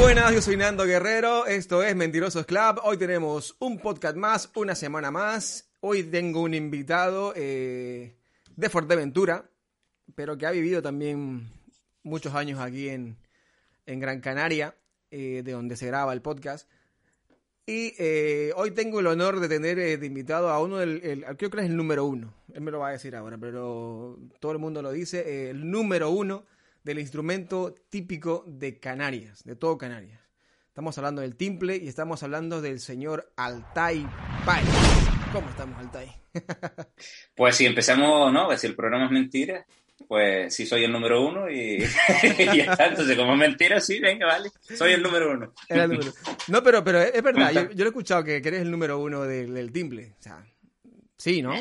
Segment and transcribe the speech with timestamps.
[0.00, 4.74] buenas, yo soy Nando Guerrero, esto es Mentirosos Club, hoy tenemos un podcast más, una
[4.74, 8.16] semana más, hoy tengo un invitado eh,
[8.56, 9.48] de Fuerteventura,
[10.14, 11.50] pero que ha vivido también
[12.02, 13.16] muchos años aquí en,
[13.86, 14.74] en Gran Canaria,
[15.10, 16.68] eh, de donde se graba el podcast.
[17.64, 21.24] Y eh, hoy tengo el honor de tener eh, de invitado a uno del, el,
[21.36, 24.52] creo que es el número uno, él me lo va a decir ahora, pero todo
[24.52, 26.44] el mundo lo dice, el número uno
[26.86, 30.20] del instrumento típico de Canarias, de todo Canarias.
[30.68, 34.06] Estamos hablando del timple y estamos hablando del señor Altai
[34.44, 34.62] Pai.
[35.32, 36.14] ¿Cómo estamos, Altai?
[37.34, 38.56] pues si empezamos, ¿no?
[38.56, 39.66] Si el programa es mentira,
[40.06, 41.82] pues sí soy el número uno y,
[42.38, 42.86] y ya está.
[42.86, 44.52] Entonces, como es mentira, sí, venga, vale.
[44.60, 45.54] Soy el número uno.
[45.68, 46.12] El número.
[46.46, 49.00] No, pero, pero es verdad, yo, yo, lo he escuchado que, que eres el número
[49.00, 50.14] uno del, del timple.
[50.20, 50.46] O sea,
[51.16, 51.52] sí, ¿no?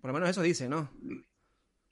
[0.00, 0.90] Por lo menos eso dice, ¿no?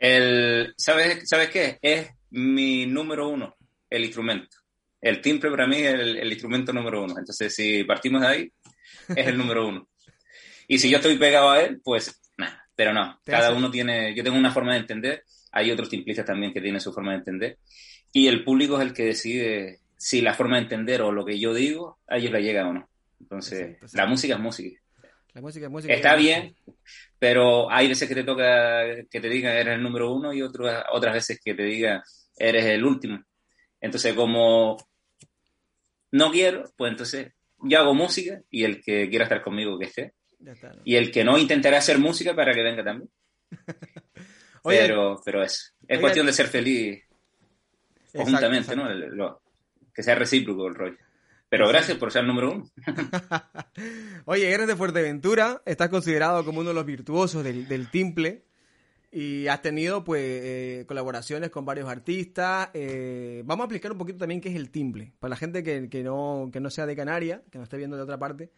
[0.01, 1.79] El, ¿sabes, ¿Sabes qué?
[1.81, 3.57] Es mi número uno,
[3.89, 4.57] el instrumento.
[5.01, 7.15] El timbre para mí es el, el, instrumento número uno.
[7.19, 8.53] Entonces, si partimos de ahí,
[9.09, 9.89] es el número uno.
[10.69, 12.69] Y si yo estoy pegado a él, pues nada.
[12.75, 16.53] Pero no, cada uno tiene, yo tengo una forma de entender, hay otros timplistas también
[16.53, 17.59] que tienen su forma de entender,
[18.13, 21.39] y el público es el que decide si la forma de entender o lo que
[21.39, 22.89] yo digo, a ellos le llega o no.
[23.21, 23.97] Entonces, exacto, exacto.
[23.97, 24.81] la música es música.
[25.35, 25.93] La música es música.
[25.93, 26.57] Está bien,
[27.19, 30.85] pero hay veces que te toca que te digan eres el número uno y otras
[30.91, 32.01] otras veces que te digan
[32.41, 33.23] eres el último.
[33.81, 34.77] Entonces, como
[36.13, 37.33] no quiero, pues entonces
[37.63, 40.15] yo hago música y el que quiera estar conmigo que esté.
[40.45, 40.83] Está, ¿no?
[40.85, 43.11] Y el que no intentará hacer música para que venga también.
[44.63, 47.03] Oye, pero, pero es, es oye, cuestión de ser feliz
[48.13, 48.89] conjuntamente, ¿no?
[48.93, 49.41] Lo,
[49.95, 50.99] que sea recíproco el rollo.
[51.49, 52.71] Pero gracias por ser el número uno.
[54.27, 58.45] Oye, eres de Fuerteventura, estás considerado como uno de los virtuosos del, del timple
[59.13, 62.71] y has tenido pues eh, colaboraciones con varios artistas.
[62.75, 65.13] Eh, vamos a explicar un poquito también qué es el timple.
[65.19, 67.97] Para la gente que, que, no, que no sea de Canarias, que nos esté viendo
[67.97, 68.51] de otra parte,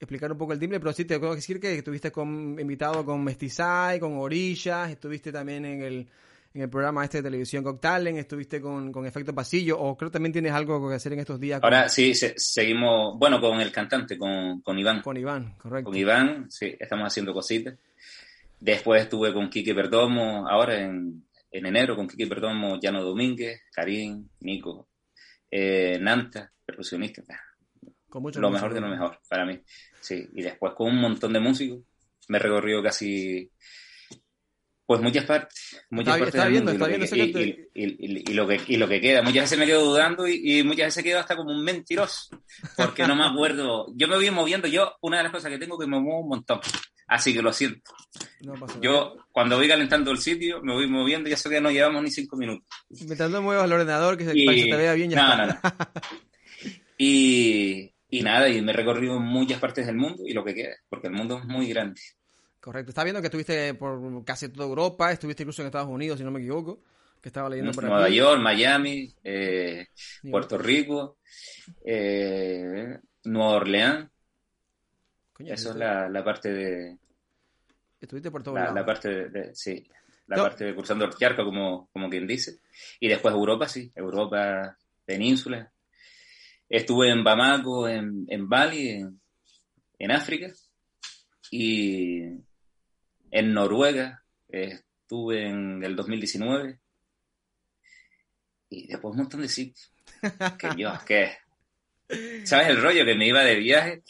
[0.00, 0.80] explicar un poco el timple.
[0.80, 5.30] Pero sí te tengo que decir que estuviste con, invitado con Mestizai, con Orillas, estuviste
[5.30, 6.08] también en el,
[6.54, 10.14] en el programa este de televisión Coctalen, estuviste con, con Efecto Pasillo, o creo que
[10.14, 11.60] también tienes algo que hacer en estos días.
[11.60, 11.72] Con...
[11.72, 15.00] Ahora sí, se, seguimos, bueno, con el cantante, con, con Iván.
[15.00, 15.90] Con Iván, correcto.
[15.90, 17.76] Con Iván, sí, estamos haciendo cositas.
[18.62, 24.28] Después estuve con Kiki Perdomo, ahora en, en enero, con Kiki Perdomo, Llano Domínguez, Karim,
[24.38, 24.88] Nico,
[25.50, 27.24] eh, Nanta, percusionista.
[28.08, 28.68] Con mucho lo músico.
[28.68, 29.60] mejor de lo mejor, para mí.
[30.00, 31.80] Sí, y después con un montón de músicos.
[32.28, 33.50] Me he recorrido casi,
[34.86, 35.84] pues muchas partes.
[35.90, 38.88] Muchas está, partes viendo, y, viendo lo que, y, y, y, lo que, y lo
[38.88, 39.22] que queda.
[39.22, 42.28] Muchas veces me quedo dudando y, muchas veces quedo hasta como un mentiroso,
[42.76, 43.88] porque no me acuerdo.
[43.96, 46.28] Yo me voy moviendo, yo, una de las cosas que tengo que me muevo un
[46.28, 46.60] montón.
[47.12, 47.92] Así que lo siento.
[48.40, 52.02] No Yo, cuando voy calentando el sitio, me voy moviendo y eso que no llevamos
[52.02, 52.66] ni cinco minutos.
[52.88, 54.46] Mientras no muevas el ordenador, que se, y...
[54.46, 55.46] se te vea bien, ya no, está.
[55.46, 56.72] No, no.
[56.96, 60.74] y, y nada, y me he recorrido muchas partes del mundo y lo que queda,
[60.88, 62.00] porque el mundo es muy grande.
[62.60, 62.92] Correcto.
[62.92, 66.30] Está viendo que estuviste por casi toda Europa, estuviste incluso en Estados Unidos, si no
[66.30, 66.80] me equivoco,
[67.20, 68.16] que estaba leyendo por Nueva aquí.
[68.16, 69.88] York, Miami, eh,
[70.30, 71.18] Puerto Rico,
[71.84, 74.08] eh, Nueva Orleans.
[75.34, 76.98] Coño, Eso es la, la, parte de...
[78.02, 78.74] Estuviste por todo la, lado.
[78.74, 79.86] la parte de, de sí,
[80.26, 80.42] la no.
[80.42, 82.58] parte de cruzando el charco, como, como quien dice.
[82.98, 85.72] Y después Europa, sí, Europa, península.
[86.68, 89.20] Estuve en Bamako, en, en Bali, en,
[90.00, 90.52] en África.
[91.52, 92.22] Y
[93.30, 96.80] en Noruega, estuve en el 2019.
[98.70, 99.92] Y después un montón de sitios.
[100.58, 101.36] que yo, que...
[102.44, 103.04] ¿Sabes el rollo?
[103.04, 104.02] Que me iba de viaje.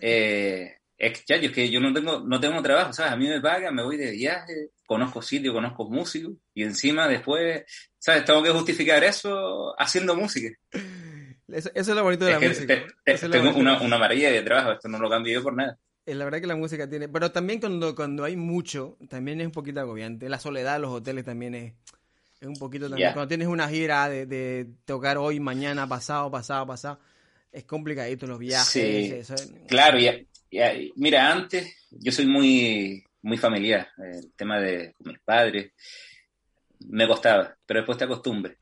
[0.00, 3.12] Eh, es que, es que yo no tengo, no tengo trabajo, ¿sabes?
[3.12, 7.64] A mí me pagan, me voy de viaje, conozco sitios, conozco músicos, y encima después,
[7.98, 8.24] ¿sabes?
[8.24, 10.56] Tengo que justificar eso haciendo música.
[11.48, 12.86] Eso, eso es lo bonito de es la música.
[13.04, 15.78] Te, te, tengo una, una maravilla de trabajo, esto no lo cambio yo por nada.
[16.06, 19.46] Es la verdad que la música tiene, pero también cuando, cuando hay mucho, también es
[19.46, 20.28] un poquito agobiante.
[20.28, 21.72] La soledad de los hoteles también es,
[22.40, 23.08] es un poquito también.
[23.08, 23.14] Yeah.
[23.14, 27.00] Cuando tienes una gira de, de, tocar hoy, mañana, pasado, pasado, pasado,
[27.50, 28.68] es complicadito los viajes.
[28.68, 29.52] Sí, eso es...
[29.66, 30.14] claro, ya,
[30.96, 35.72] mira, antes yo soy muy, muy familiar, el tema de con mis padres,
[36.88, 38.58] me costaba, pero después te acostumbres.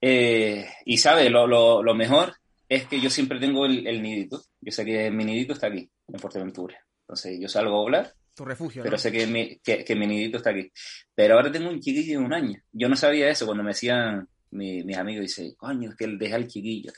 [0.00, 2.34] Eh, y sabes, lo, lo, lo mejor
[2.68, 4.42] es que yo siempre tengo el, el, nidito.
[4.60, 6.76] Yo sé que mi nidito está aquí, en Fuerteventura.
[7.02, 8.14] Entonces yo salgo a volar.
[8.34, 8.82] Tu refugio.
[8.82, 8.98] Pero ¿no?
[8.98, 10.72] sé que mi, que, que mi, nidito está aquí.
[11.14, 12.60] Pero ahora tengo un chiquillo de un año.
[12.72, 16.18] Yo no sabía eso cuando me decían mi, mis amigos, dice, coño, es que él
[16.18, 16.92] deja el chiquillo.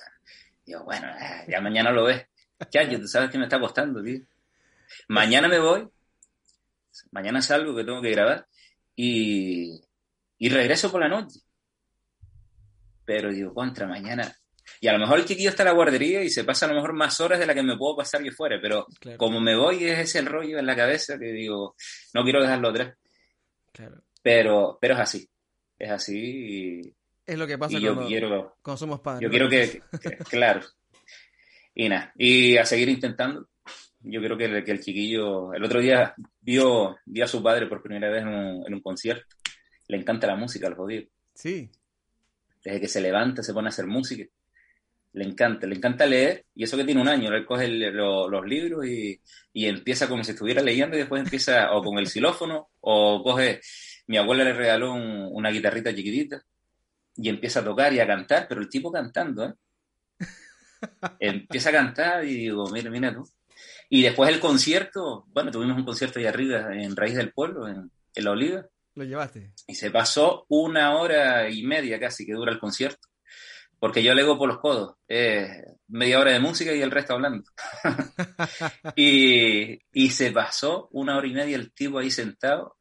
[0.65, 1.09] Digo, bueno,
[1.49, 2.27] ya mañana lo ves.
[2.69, 4.21] Chacho, tú sabes que me está costando, tío.
[5.09, 5.89] Mañana me voy.
[7.11, 8.47] Mañana salgo que tengo que grabar.
[8.97, 9.81] Y,
[10.39, 11.41] y regreso por la noche.
[13.05, 14.35] Pero digo, contra, mañana
[14.81, 16.77] Y a lo mejor el chiquillo está en la guardería y se pasa a lo
[16.77, 18.87] mejor más horas de la que me puedo pasar yo fuera, pero
[19.19, 21.77] como me voy es ese el rollo en la cabeza que digo,
[22.15, 22.97] no quiero dejarlo atrás.
[24.23, 25.29] Pero, pero es así,
[25.79, 26.95] es así y,
[27.27, 29.23] es lo que pasa yo cuando, quiero, somos padres.
[29.23, 29.83] Yo quiero que,
[30.29, 30.61] claro,
[31.75, 33.49] y nada, y a seguir intentando.
[34.01, 37.67] Yo creo que el, que el chiquillo, el otro día vio, vio a su padre
[37.67, 39.37] por primera vez en un, en un concierto.
[39.89, 41.05] Le encanta la música, al jodido.
[41.35, 41.71] Sí.
[42.63, 44.25] Desde que se levanta, se pone a hacer música
[45.15, 48.85] le encanta, le encanta leer, y eso que tiene un año, él coge los libros
[48.87, 49.21] y,
[49.55, 53.61] empieza como si estuviera leyendo y después empieza o con el xilófono o coge,
[54.09, 56.43] mi abuela le regaló una guitarrita chiquitita
[57.17, 59.55] y empieza a tocar y a cantar, pero el tipo cantando, ¿eh?
[61.19, 63.29] Empieza a cantar y digo, mira, mira tú.
[63.89, 67.91] Y después el concierto, bueno, tuvimos un concierto ahí arriba en Raíz del Pueblo, en,
[68.15, 68.67] en La Oliva.
[68.95, 69.53] ¿Lo llevaste?
[69.67, 73.09] Y se pasó una hora y media casi que dura el concierto
[73.85, 74.97] porque yo lego por los codos.
[75.89, 77.45] media hora de música y el resto hablando.
[78.97, 82.79] y, se pasó una hora y media el tipo ahí sentado.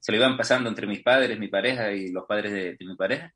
[0.00, 3.32] Se lo iban pasando entre mis padres, mi pareja y los padres de, mi pareja.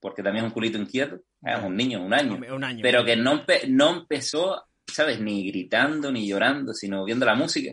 [0.00, 1.20] Porque también es un culito inquieto.
[1.42, 2.38] Es un niño, un año.
[2.54, 5.20] Un año pero que no, no empezó, ¿sabes?
[5.20, 7.72] Ni gritando, ni llorando, sino viendo la música.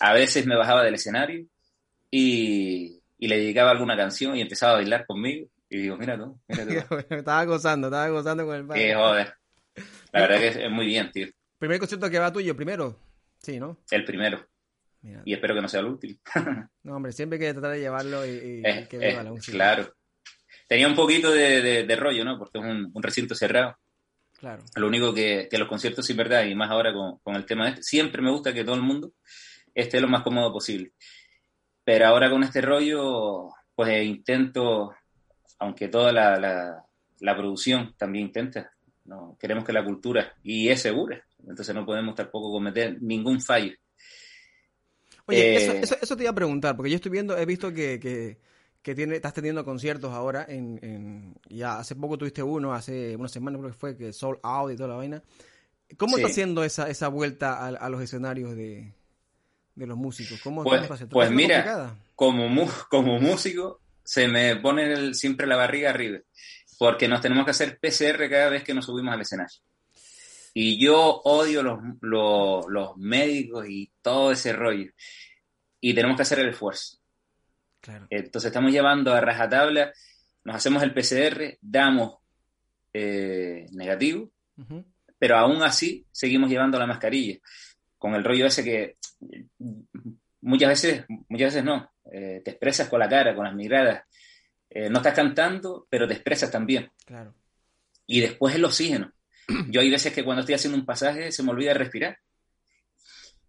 [0.00, 1.46] A veces me bajaba del escenario
[2.10, 6.40] y, y le dedicaba alguna canción y empezaba a bailar conmigo y digo, mira tú,
[6.48, 6.96] mira tú.
[7.14, 8.80] estaba gozando, estaba gozando con el padre.
[8.80, 9.34] Qué joder.
[10.12, 11.26] La verdad que es, muy bien, tío.
[11.58, 12.98] ¿Primer concierto que va tuyo primero?
[13.38, 13.78] Sí, ¿no?
[13.90, 14.46] El primero.
[15.24, 16.18] Y espero que no sea el último.
[16.82, 19.56] no, hombre, siempre hay que tratar de llevarlo y, que viva la música.
[19.56, 19.94] Claro.
[20.68, 22.38] Tenía un poquito de, de, rollo, ¿no?
[22.38, 23.76] Porque es un, un, recinto cerrado.
[24.38, 24.62] Claro.
[24.76, 27.68] Lo único que, que los conciertos, sin verdad, y más ahora con, con el tema
[27.70, 29.12] este, siempre me gusta que todo el mundo
[29.74, 30.92] esté lo más cómodo posible.
[31.82, 34.94] Pero ahora con este rollo, pues intento
[35.58, 36.84] aunque toda la,
[37.20, 38.72] la, producción también intenta.
[39.04, 39.36] ¿no?
[39.40, 43.72] Queremos que la cultura, y es segura, entonces no podemos tampoco cometer ningún fallo.
[45.26, 47.98] Oye, eh, eso, eso, te iba a preguntar, porque yo estoy viendo, he visto que,
[48.00, 48.38] que,
[48.94, 53.58] tiene, estás teniendo conciertos ahora, en, en, ya hace poco tuviste uno, hace una semana
[53.58, 55.22] creo que fue, que Soul Out y toda la vaina.
[55.96, 58.92] ¿Cómo está haciendo esa, esa vuelta a, los escenarios de,
[59.74, 60.40] de los músicos?
[60.42, 66.18] ¿Cómo, pues, pues mira, como, como músico, se me pone siempre la barriga arriba,
[66.78, 69.58] porque nos tenemos que hacer PCR cada vez que nos subimos al escenario.
[70.54, 74.90] Y yo odio los, los, médicos y todo ese rollo.
[75.80, 76.98] Y tenemos que hacer el esfuerzo.
[78.10, 79.92] Entonces estamos llevando a rajatabla,
[80.44, 82.18] nos hacemos el PCR, damos
[82.92, 84.30] eh, negativo,
[85.18, 87.38] pero aún así seguimos llevando la mascarilla.
[87.98, 88.96] Con el rollo ese que
[90.40, 94.04] muchas veces, muchas veces no, eh, te expresas con la cara, con las miradas.
[94.70, 96.90] Eh, no estás cantando, pero te expresas también.
[97.04, 97.34] Claro.
[98.06, 99.12] Y después el oxígeno.
[99.68, 102.18] Yo hay veces que cuando estoy haciendo un pasaje se me olvida respirar.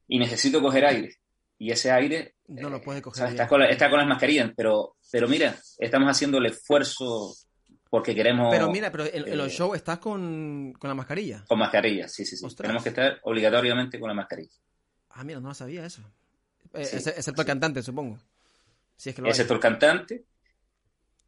[0.08, 1.16] Y necesito coger aire.
[1.58, 2.36] Y ese aire...
[2.50, 3.30] No lo puedes coger.
[3.30, 7.34] Está con, está con, las mascarillas, pero, pero mira, estamos haciendo el esfuerzo
[7.90, 8.50] porque queremos...
[8.52, 11.44] Pero mira, pero en, los eh, shows estás con, con, la mascarilla.
[11.48, 12.56] Con mascarilla, sí, sí, sí.
[12.56, 14.52] Tenemos que estar obligatoriamente con la mascarilla.
[15.12, 16.02] Ah, mira, no lo sabía eso.
[16.74, 18.20] Excepto el cantante, supongo.
[18.96, 20.26] Si es que Excepto el cantante.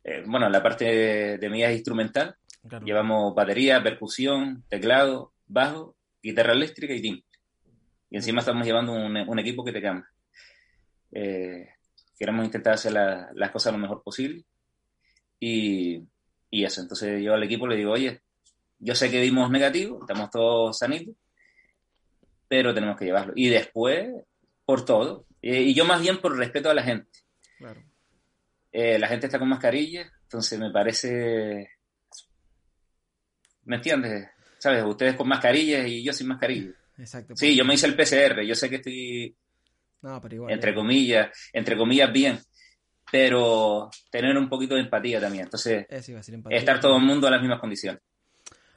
[0.04, 2.36] Eh, bueno, la parte de, de medidas instrumental.
[2.84, 7.26] Llevamos batería, percusión, teclado, bajo, guitarra eléctrica y timbre.
[8.10, 10.08] Y encima estamos llevando un, equipo que te cambia.
[11.12, 11.70] Eh,
[12.18, 14.44] queremos intentar hacer las cosas lo mejor posible.
[15.40, 16.04] Y,
[16.50, 18.22] y, eso, entonces yo al equipo le digo, oye,
[18.80, 21.16] yo sé que dimos negativo, estamos todos sanitos,
[22.48, 23.34] pero tenemos que llevarlo.
[23.36, 24.10] Y después,
[24.66, 27.10] por todo, eh, y yo más bien por respeto a la gente.
[28.72, 31.70] Eh, la gente está con mascarilla, entonces me parece...
[33.64, 34.28] ¿Me entiendes?
[34.58, 34.84] ¿Sabes?
[34.84, 36.72] Ustedes con mascarilla y yo sin mascarilla.
[36.98, 37.36] Exacto.
[37.36, 39.36] Sí, yo me hice el PCR, yo sé que estoy...
[40.50, 42.40] entre comillas, entre comillas bien,
[43.12, 45.44] pero tener un poquito de empatía también.
[45.46, 45.86] Entonces,
[46.50, 48.02] estar todo el mundo en las mismas condiciones.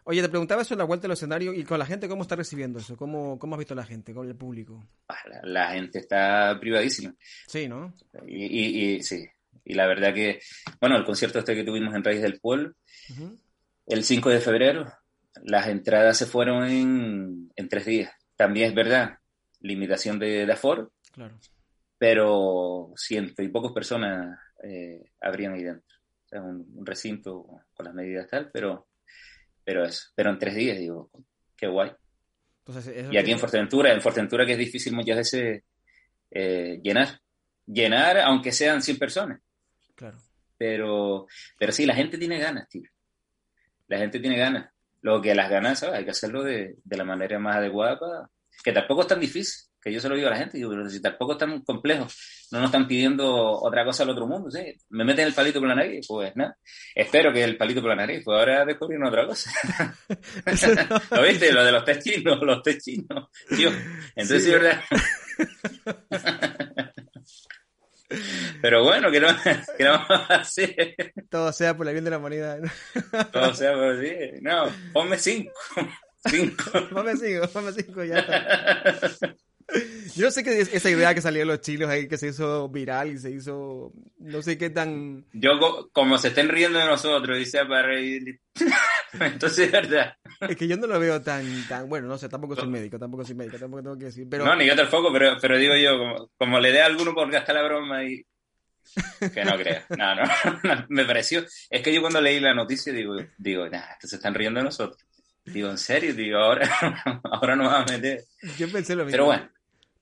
[0.06, 2.36] Oye, te preguntaba eso en la vuelta del escenario y con la gente, ¿cómo está
[2.36, 2.94] recibiendo eso?
[2.94, 4.86] ¿Cómo, cómo has visto la gente, con el público?
[5.08, 7.14] Ah, la, gente está privadísima.
[7.46, 7.94] Sí, ¿no?
[8.26, 9.26] Y, y, sí,
[9.64, 10.40] y la verdad que,
[10.78, 12.74] bueno, el concierto este que tuvimos en Raíz del Pueblo,
[13.86, 14.92] el 5 de febrero,
[15.42, 18.12] las entradas se fueron en, en tres días.
[18.36, 19.18] También es verdad,
[19.60, 21.34] limitación de, de aforo, claro.
[21.96, 25.96] pero ciento y pocas personas eh, habrían ahí dentro.
[26.24, 28.88] O sea, un recinto con las medidas tal, pero
[29.64, 31.10] pero eso, pero en tres días, digo,
[31.56, 31.90] qué guay.
[33.10, 35.62] y aquí en Fuerteventura, en Fuerteventura que es difícil muchas veces
[36.30, 37.20] eh, llenar.
[37.66, 39.40] Llenar, aunque sean 100 personas.
[39.94, 40.18] Claro.
[40.58, 41.26] Pero,
[41.58, 42.82] pero sí, la gente tiene ganas, tío.
[43.88, 44.70] la gente tiene ganas.
[45.00, 45.96] Lo que las ganas, ¿sabes?
[45.96, 48.30] Hay que hacerlo de, de la manera más adecuada para...
[48.62, 50.88] Que tampoco es tan difícil, que yo se lo digo a la gente, digo, pero
[50.88, 52.06] si tampoco es tan complejo,
[52.50, 54.60] no nos están pidiendo otra cosa al otro mundo, ¿sí?
[54.88, 56.56] Me meten el palito por la nariz, pues nada.
[56.94, 59.50] Espero que el palito por la nariz, pues ahora descubrieron otra cosa.
[61.10, 61.52] ¿Lo viste?
[61.52, 63.28] Lo de los test chinos, los test chinos.
[63.54, 63.70] Tío,
[64.14, 64.80] entonces sí, ¿verdad?
[68.62, 69.28] Pero bueno, que no,
[69.76, 70.94] que no vamos a hacer.
[71.28, 72.60] Todo sea por la bien de la humanidad.
[73.32, 74.14] Todo sea por sí.
[74.40, 75.52] No, ponme cinco.
[76.26, 76.64] Cinco.
[76.90, 79.36] ponme cinco, ponme cinco ya está.
[80.16, 83.12] Yo sé que esa idea que salió de los chilos ahí, que se hizo viral
[83.12, 85.24] y se hizo, no sé qué tan...
[85.32, 88.40] Yo, como se estén riendo de nosotros, dice para reír.
[89.18, 90.16] Entonces, es verdad.
[90.40, 93.24] Es que yo no lo veo tan, tan, bueno, no sé, tampoco soy médico, tampoco
[93.24, 94.44] soy médico, tampoco tengo que decir, pero...
[94.44, 97.30] No, ni yo tampoco, pero, pero digo yo, como, como le dé a alguno por
[97.30, 98.24] gastar la broma y...
[99.32, 99.86] Que no crea.
[99.96, 100.24] No, no,
[100.62, 101.44] no, me pareció...
[101.70, 105.02] Es que yo cuando leí la noticia digo, digo, nah, se están riendo de nosotros.
[105.44, 106.68] Digo, en serio, digo, ahora,
[107.24, 108.24] ahora nos vamos a meter.
[108.58, 109.12] Yo pensé lo mismo.
[109.12, 109.50] Pero bueno.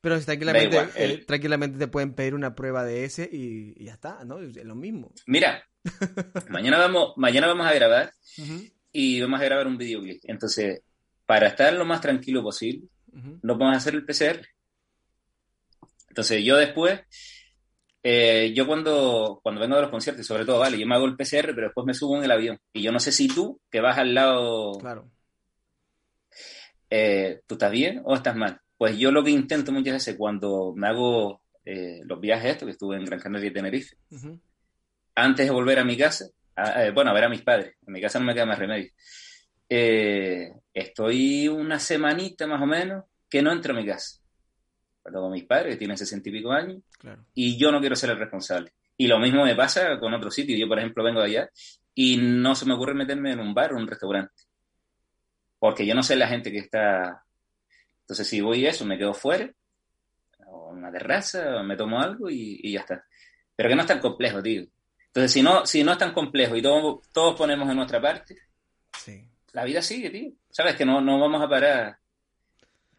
[0.00, 1.10] Pero tranquilamente, igual, el...
[1.12, 4.40] eh, tranquilamente te pueden pedir una prueba de ese y, y ya está, ¿no?
[4.40, 5.12] Es lo mismo.
[5.26, 5.64] Mira,
[6.48, 8.72] mañana vamos, mañana vamos a grabar uh -huh.
[8.92, 10.20] y vamos a grabar un videoclip.
[10.24, 10.82] Entonces,
[11.24, 13.38] para estar lo más tranquilo posible, uh -huh.
[13.42, 14.44] nos vamos a hacer el PCR.
[16.08, 17.00] Entonces, yo después,
[18.02, 21.16] eh, yo cuando, cuando vengo de los conciertos, sobre todo, vale, yo me hago el
[21.16, 22.58] PCR, pero después me subo en el avión.
[22.72, 24.72] Y yo no sé si tú, que vas al lado...
[24.80, 25.08] Claro.
[26.94, 28.60] Eh, ¿Tú estás bien o estás mal?
[28.76, 32.72] Pues yo lo que intento muchas veces cuando me hago eh, los viajes estos, que
[32.72, 34.40] estuve en Gran Canaria y Tenerife, uh -huh.
[35.14, 37.94] antes de volver a mi casa, a, eh, bueno, a ver a mis padres, en
[37.94, 38.90] mi casa no me queda más remedio,
[39.70, 44.18] eh, estoy una semanita más o menos que no entro a mi casa.
[45.02, 47.24] Con mis padres, que tienen sesenta y pico años, claro.
[47.32, 48.72] y yo no quiero ser el responsable.
[48.98, 50.60] Y lo mismo me pasa con otros sitios.
[50.60, 51.50] Yo, por ejemplo, vengo de allá
[51.94, 54.42] y no se me ocurre meterme en un bar o un restaurante.
[55.62, 57.22] Porque yo no sé la gente que está
[58.02, 59.48] entonces, si voy a eso, me quedo fuera,
[60.46, 63.04] o en una terraza, me tomo algo y, y, ya está.
[63.54, 64.64] Pero que no es tan complejo, tío.
[65.06, 68.36] Entonces, si no, si no es tan complejo y todo, todos ponemos en nuestra parte,
[68.98, 69.24] sí.
[69.52, 70.32] la vida sigue, tío.
[70.50, 71.96] Sabes que no, no vamos a parar.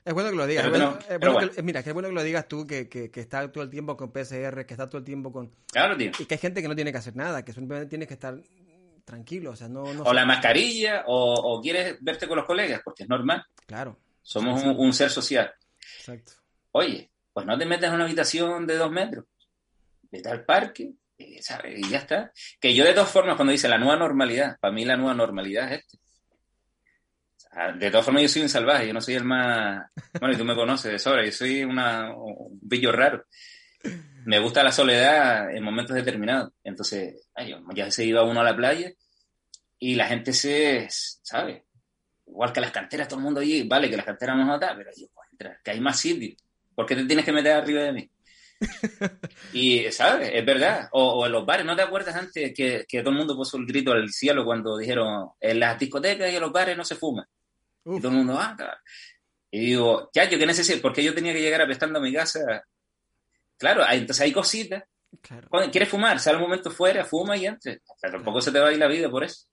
[0.06, 0.70] Es bueno que lo digas.
[0.70, 1.52] Bueno, no, es bueno bueno.
[1.52, 3.70] Que, mira, que es bueno que lo digas tú, que, que, que estás todo el
[3.70, 5.52] tiempo con PCR, que estás todo el tiempo con...
[5.72, 6.12] Claro, tío.
[6.18, 8.42] Y que hay gente que no tiene que hacer nada, que simplemente tienes que estar
[9.04, 9.94] tranquilo, o sea, no...
[9.94, 13.46] no o la mascarilla, o, o quieres verte con los colegas, porque es normal.
[13.66, 14.00] Claro.
[14.22, 15.54] Somos un, un, ser social.
[15.98, 16.34] Exacto.
[16.72, 19.26] Oye, pues no te metas en una habitación de dos metros.
[20.10, 20.94] Vete al parque,
[21.42, 21.80] ¿sabes?
[21.80, 22.32] Y ya está.
[22.60, 25.74] Que yo, de todas formas, cuando dice la nueva normalidad, para mí la nueva normalidad
[25.74, 25.98] es este.
[27.78, 29.86] De todas formas, yo soy un salvaje, yo no soy el más.
[30.20, 33.26] Bueno, y tú me conoces de sobra, yo soy una, un billo raro.
[34.26, 36.52] Me gusta la soledad en momentos determinados.
[36.64, 38.92] Entonces, ay, ya se iba uno a la playa
[39.80, 40.88] y la gente se.
[40.90, 41.64] ¿Sabes?
[42.26, 44.90] igual que las canteras, todo el mundo allí, vale, que las canteras a notar, pero
[44.96, 46.42] yo entrar, que hay más sitios.
[46.76, 48.10] ¿Por qué te tienes que meter arriba de mí?
[49.54, 50.32] y, ¿sabes?
[50.34, 50.90] Es verdad.
[50.92, 53.58] O, o, en los bares, ¿no te acuerdas antes que, que, todo el mundo puso
[53.58, 56.96] el grito al cielo cuando dijeron en las discotecas y en los bares no se
[56.96, 57.28] fuma?
[57.84, 57.98] Uf.
[57.98, 58.78] Y todo el mundo, ah, claro.
[59.52, 62.64] Y digo, ya, yo qué necesito, porque yo tenía que llegar apestando a mi casa.
[63.64, 64.84] Claro, hay, entonces hay cositas.
[65.22, 65.48] Claro.
[65.72, 66.20] ¿Quieres fumar?
[66.20, 67.80] Sale un momento fuera, fuma y entres.
[68.02, 69.46] Pero tampoco se te va a ir la vida por eso.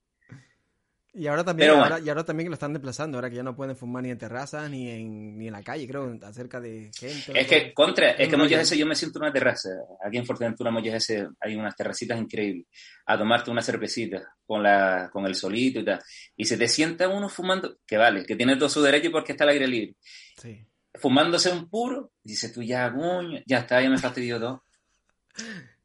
[1.13, 3.77] Y ahora también, ahora, y ahora también lo están desplazando, ahora que ya no pueden
[3.77, 7.39] fumar ni en terrazas ni en, ni en la calle, creo, acerca de gente.
[7.39, 9.69] Es que, contra, es que muchas veces yo me siento en una terraza.
[10.05, 12.67] Aquí en Fuerteventura muchas veces hay unas terracitas increíbles.
[13.05, 16.01] A tomarte una cervecita con, la, con el solito y tal.
[16.35, 19.45] Y se te sienta uno fumando, que vale, que tiene todo su derecho porque está
[19.45, 19.95] al aire libre.
[20.37, 20.65] Sí.
[20.95, 24.63] Fumándose un puro, dices tú ya, coño, ya está, ya me fastidió todo.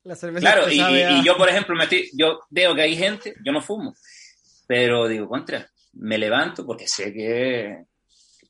[0.04, 2.96] La cerveza claro, y, y, y, yo, por ejemplo, me estoy, yo veo que hay
[2.96, 3.94] gente, yo no fumo
[4.66, 7.84] pero digo, contra, me levanto porque sé que...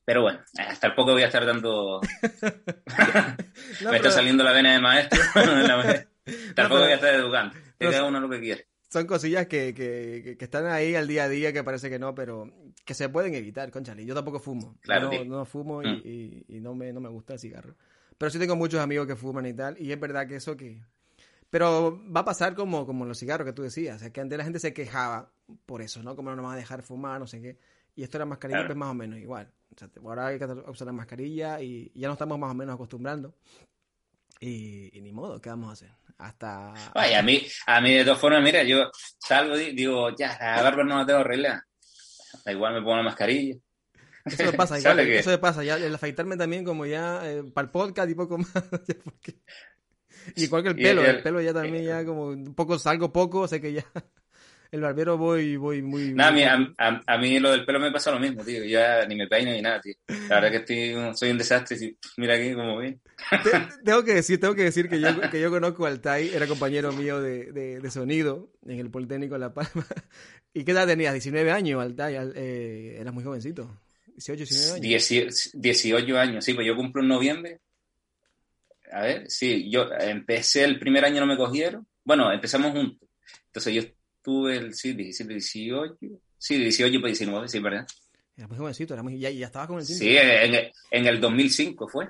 [0.04, 2.00] Pero bueno, hasta el poco voy a estar dando...
[3.80, 5.20] no, me está saliendo la vena de maestro.
[6.54, 7.56] Tampoco voy a estar educando.
[7.78, 8.66] Cada uno lo que quiere.
[8.88, 12.14] Son cosillas que, que, que, están ahí al día a día que parece que no,
[12.14, 12.52] pero
[12.87, 14.07] que se pueden evitar, conchale.
[14.07, 14.76] Yo tampoco fumo.
[14.81, 16.02] Claro, no, no fumo y, mm.
[16.05, 17.75] y, y, no, me, no me gusta el cigarro.
[18.16, 19.76] Pero sí tengo muchos amigos que fuman y tal.
[19.78, 20.81] Y es verdad que eso que...
[21.50, 23.97] Pero va a pasar como, como los cigarros que tú decías.
[23.97, 25.33] O sea, que antes la gente se quejaba
[25.66, 26.14] por eso, ¿no?
[26.14, 27.59] Como no nos van a dejar fumar, no sé qué.
[27.97, 28.69] Y esto era mascarilla, claro.
[28.69, 29.50] pues más o menos igual.
[29.75, 32.75] O sea, ahora hay que usar la mascarilla y ya nos estamos más o menos
[32.75, 33.35] acostumbrando.
[34.38, 35.90] Y, y, ni modo, ¿qué vamos a hacer?
[36.19, 36.73] Hasta.
[36.95, 40.62] Ay, a mí, a mí de todas formas, mira, yo salgo y digo, ya, la
[40.62, 41.66] barba no la tengo arreglada.
[42.46, 43.56] Da igual me pongo la mascarilla.
[44.24, 45.64] Eso me pasa, igual, eso me pasa.
[45.64, 48.52] Ya, el afeitarme también, como ya eh, para el podcast y poco más.
[50.36, 53.12] y igual que el pelo, el, el, pelo ya también, ya como un poco salgo
[53.12, 53.84] poco, sé que ya.
[54.70, 56.12] El barbero voy, voy muy...
[56.14, 56.42] Muy- a, mí-
[56.78, 58.58] a- a mí lo del pelo me pasa lo mismo, tío.
[58.64, 59.94] Yo ya ni me peino ni nada, tío.
[60.28, 60.56] La verdad que
[60.92, 61.96] estoy, soy un desastre.
[62.16, 62.80] Mira aquí como.
[62.80, 62.96] Te-
[63.85, 66.92] tengo que decir, tengo que decir que yo, que yo conozco al Tai, era compañero
[66.92, 69.87] mío de, de, de sonido en el Politécnico de La Palma.
[70.54, 71.12] ¿Y qué edad tenías?
[71.12, 73.80] 19 años, Altai, al- eh, eras muy jovencito.
[74.06, 75.11] 18, 19 años.
[75.11, 77.61] Dieci- 18 años, sí, pues yo cumplo en noviembre.
[78.92, 81.87] A ver, sí, yo empecé el primer año, no me cogieron.
[82.04, 83.08] Bueno, empezamos juntos.
[83.46, 83.82] Entonces yo
[84.26, 85.97] estuve el, sí, 17, 18.
[86.38, 87.87] Sí, 18 para 19, sí, ¿verdad?
[88.37, 89.85] Era muy jovencito, era muy, ya, ya estabas con el.
[89.87, 92.09] Sí, en, el- en el 2005 fue.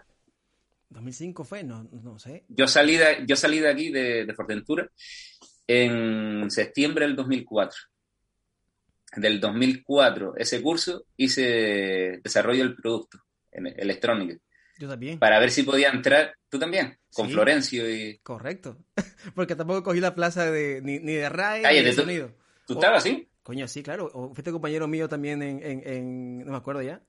[0.88, 2.44] 2005 fue, no, no sé.
[2.48, 4.90] Yo salí de, yo salí de aquí, de, de Fortentura,
[5.66, 7.78] en septiembre del 2004.
[9.16, 13.18] Del 2004, ese curso, hice desarrollo del producto
[13.52, 14.36] en electrónica,
[14.78, 15.18] Yo también.
[15.18, 17.32] para ver si podía entrar, tú también, con Sí.
[17.32, 18.18] Florencio y...
[18.18, 18.76] Correcto.
[19.34, 22.28] Porque tampoco cogí la plaza de, ni, ni de RAE ni de tú- sonido.
[22.66, 22.78] ¿Tú Oh.
[22.78, 23.28] estabas así?
[23.42, 24.10] Coño, sí, claro.
[24.12, 27.00] O fuiste compañero mío también en, en, en- no me acuerdo ya.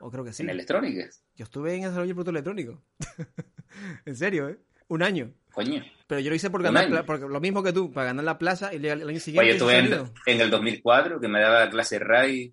[0.00, 0.42] O creo que sí.
[0.42, 1.08] En electrónica.
[1.36, 2.82] Yo estuve en desarrollo de producto electrónico.
[4.04, 4.58] en serio, ¿eh?
[4.88, 5.32] Un año.
[5.52, 5.82] Coño.
[6.06, 8.72] Pero yo lo hice por ganar, porque lo mismo que tú, para ganar la plaza
[8.72, 9.58] y el, año Oye, siguiente.
[9.58, 12.52] yo hice estuve en, en el 2004, que me daba clase RAI,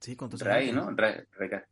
[0.00, 0.90] Sí, con tus RAI, ¿no?
[0.94, 1.62] RAI, RAI,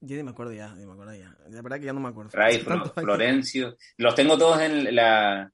[0.00, 1.36] Yo ni me acuerdo ya, ni me acuerdo ya.
[1.50, 2.30] La verdad que ya no me acuerdo.
[2.30, 2.92] Flo- años.
[2.94, 3.76] Florencio.
[3.96, 5.50] Los tengo todos en la,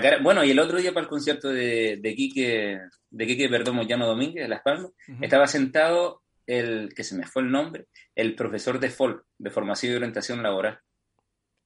[0.00, 0.18] cara.
[0.22, 2.78] Bueno, y el otro día para el concierto de, de Quique,
[3.10, 7.42] de Quique Perdomo Llano Domínguez, de Las Palmas, estaba sentado el, que se me fue
[7.42, 10.78] el nombre, el profesor de FOL, de Formación y Orientación Laboral.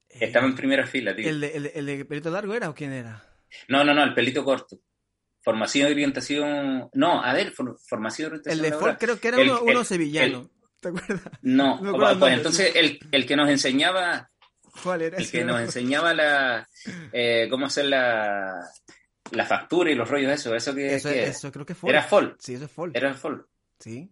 [0.09, 1.29] Estaba en primera fila, tío.
[1.29, 3.23] ¿El de, el, de- el de pelito largo era o quién era?
[3.67, 4.79] No, no, no, el pelito corto.
[5.41, 6.89] Formación y Orientación...
[6.93, 8.95] No, a ver, for- Formación y El Orientación de Laboral.
[8.95, 10.49] Ford creo que era El- uno, uno el- sevillano.
[10.79, 11.21] ¿Te acuerdas?
[11.41, 11.79] No,
[12.19, 14.29] pues entonces el, el que nos enseñaba,
[14.83, 15.17] ¿Cuál era?
[15.17, 15.39] el ese?
[15.39, 16.67] que nos enseñaba la
[17.11, 18.61] eh, cómo hacer la,
[19.31, 21.89] la factura y los rollos eso, eso que, Eso, que eso creo que fue.
[21.89, 22.91] era FOL, Sí, eso es Ford.
[22.95, 23.47] era el FOL.
[23.79, 24.09] Sí.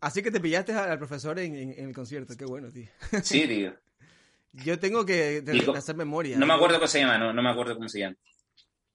[0.00, 2.34] Así que te pillaste al profesor en, en- en el concierto.
[2.36, 2.88] Qué bueno, tío.
[3.22, 3.74] Sí, tío.
[4.52, 6.36] Yo tengo que de- hacer memoria.
[6.38, 8.16] No me acuerdo cómo se llama, no, no me acuerdo cómo se llama.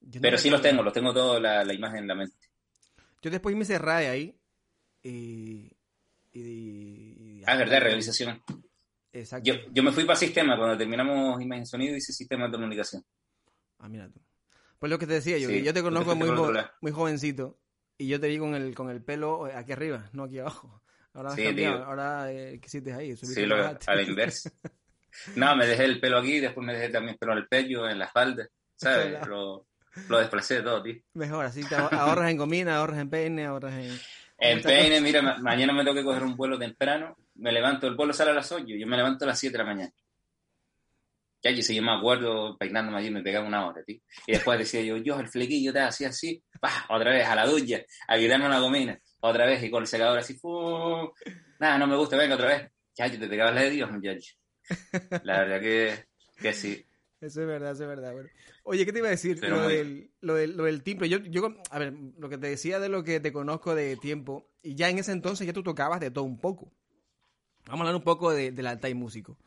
[0.02, 2.36] no Pero sí los tengo, los tengo toda la, la imagen en la mente.
[3.22, 4.36] Yo después me cerré ahí.
[5.04, 5.72] Y.
[6.40, 8.42] y, y- Ah, es verdad, realización.
[9.14, 9.50] Exacto.
[9.52, 13.04] Yo, yo me fui para sistema, cuando terminamos imagen y sonido hice sistemas de comunicación.
[13.80, 14.20] Ah, mira tú.
[14.80, 17.58] Pues lo que te decía yo, Sí, que yo te conozco muy, jo- muy jovencito
[17.98, 20.82] y yo te vi con el, con el pelo aquí arriba, no aquí abajo.
[21.14, 23.16] Ahora Sí, ahora eh, ¿qué hiciste ahí?
[23.16, 24.52] Subiste Sí, lo, a la inversa.
[25.38, 27.88] No, me dejé el pelo aquí, después me dejé también el pelo en el pecho,
[27.88, 29.26] en la espalda, ¿sabes?
[29.28, 29.66] Lo,
[30.10, 30.96] lo desplacé todo, tío.
[31.14, 33.98] Mejor, así te ahor- ahorras en comida, ahorras en peine, ahorras en...
[34.38, 37.88] En muchas peine, mira, ma- mañana me tengo que coger un vuelo temprano, me levanto,
[37.88, 39.92] el vuelo sale a las 8, yo me levanto a las 7 de la mañana.
[41.44, 44.00] Ya, yo me acuerdo, peinándome allí, me pegaba una hora, tío.
[44.26, 46.86] Y después decía yo, yo, el flequillo, te hacía así, ¡pah!
[46.90, 50.18] otra vez a la ducha, a quitarme una gomina, otra vez, y con el secador
[50.18, 51.14] así, ¡fu!
[51.60, 52.72] Nada, no me gusta, venga, otra vez.
[52.98, 54.34] Ya, te pegabas la de Dios, muchacho.
[55.24, 56.06] La verdad que,
[56.42, 56.84] que sí.
[57.26, 58.14] Eso es verdad, eso es verdad.
[58.14, 58.30] bueno.
[58.64, 59.38] Oye, ¿qué te iba a decir?
[59.40, 61.10] Pero Lo del, lo, del, lo del timbre.
[61.10, 64.50] Yo, yo, a ver, lo que te decía de lo que te conozco de tiempo,
[64.62, 66.72] y ya en ese entonces ya tú tocabas de todo un poco.
[67.68, 69.38] Vamos a hablar un poco de, del altai músico.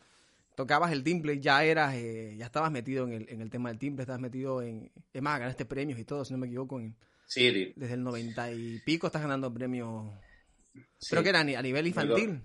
[0.57, 3.79] Tocabas el timbre, ya eras, eh, ya estabas metido en el, en el tema del
[3.79, 6.97] timbre, estabas metido en, es más, ganaste premios y todo, si no me equivoco, en-
[7.27, 10.13] Sí, desde el 90 y pico estás ganando premios,
[10.99, 11.11] Sí.
[11.11, 12.43] creo que era a ni- a nivel infantil,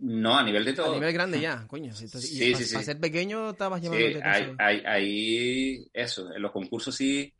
[0.00, 0.94] No, a nivel de a todo.
[0.94, 1.86] nivel grande ya, coño.
[1.92, 2.74] Entonces, y Sí, sí, sí.
[2.74, 7.32] para ser pequeño estabas Sí, llevando hay, hay, hay- eso, en los concursos sí,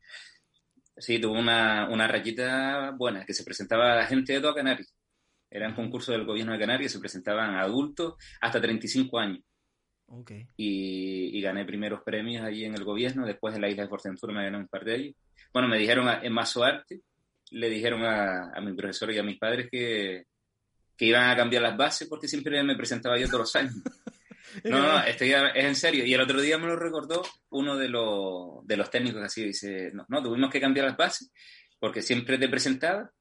[0.97, 4.93] sí tuvo una, una rayita buena, que se presentaba gente de toda Canarias.
[5.49, 9.39] Eran concursos del gobierno de Canarias, se presentaban adultos hasta 35 años.
[10.07, 10.31] Ok.
[10.57, 14.33] Y, y gané primeros premios allí en el gobierno, después en la isla de Fortentura
[14.33, 15.15] me gané un par de ellos.
[15.53, 17.01] Bueno, me dijeron a- en Mazo Arte,
[17.51, 20.23] le dijeron a, a mi profesor y a mis padres que,
[20.97, 23.75] que iban a cambiar las bases porque siempre me presentaba yo todos los años.
[24.63, 26.03] No, no, esto ya es en serio.
[26.03, 29.91] Y el otro día me lo recordó uno de los, de los técnicos así, dice,
[29.93, 31.31] no, no, tuvimos que cambiar las bases
[31.79, 33.11] porque siempre te presentaba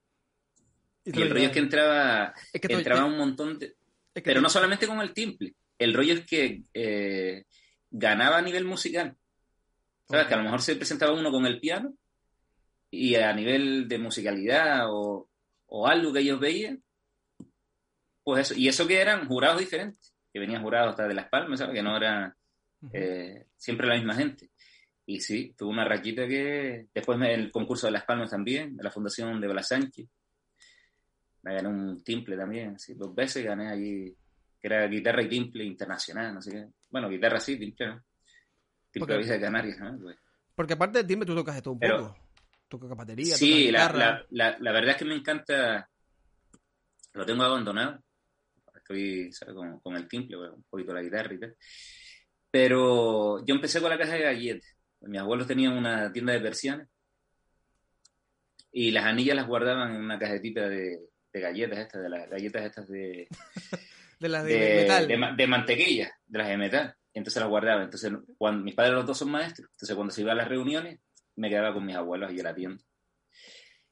[1.04, 3.66] Y el rollo es que entraba, Es que entraba un montón de...
[3.66, 3.74] es
[4.14, 7.44] que Pero no solamente con el timple, el rollo es que eh,
[7.90, 9.14] ganaba a nivel musical.
[10.08, 10.26] ¿Sabes?
[10.28, 11.92] Que a lo mejor se presentaba uno con el piano
[12.90, 15.28] y a nivel de musicalidad o,
[15.66, 16.82] o algo que ellos veían,
[18.26, 18.58] pues eso.
[18.58, 21.74] Y eso que eran jurados diferentes, que venían jurados hasta de Las Palmas, ¿sabes?
[21.76, 22.36] Que no era
[22.92, 24.50] eh, siempre la misma gente.
[25.06, 28.82] Y sí, tuvo una raquita que después me- el concurso de Las Palmas también, de
[28.82, 30.08] la Fundación de Blas Sánchez.
[31.42, 34.12] Me gané un timple también, sí, dos veces gané allí,
[34.60, 36.66] que era guitarra y timple internacional, no sé qué.
[36.90, 38.04] Bueno, guitarra sí, timple, ¿no?
[38.90, 39.96] Timple Porque- de Canarias, ¿no?
[40.00, 40.16] Pues,
[40.56, 42.18] Porque aparte del timbre tú tocas de todo un Pero- poco.
[42.68, 44.26] toca batería, Sí, toca la, guitarra.
[44.30, 45.88] la, la, la verdad es que me encanta.
[47.12, 48.02] Lo tengo abandonado.
[48.88, 49.54] Estoy ¿sabes?
[49.54, 51.56] Con, con el timple, bueno, un poquito la guitarra y tal.
[52.50, 54.76] Pero yo empecé con la caja de galletas.
[55.00, 56.88] Mis abuelos tenían una tienda de persianas
[58.72, 60.98] y las anillas las guardaban en una cajetita de,
[61.32, 63.28] de galletas estas, de las galletas estas de,
[64.20, 65.08] de las de, de, metal.
[65.08, 66.94] de ma- de mantequilla, de las de metal.
[67.12, 67.82] Entonces las guardaba.
[67.82, 71.00] Entonces, cuando mis padres los dos son maestros, entonces cuando se iba a las reuniones,
[71.36, 72.82] me quedaba con mis abuelos ahí en la tienda.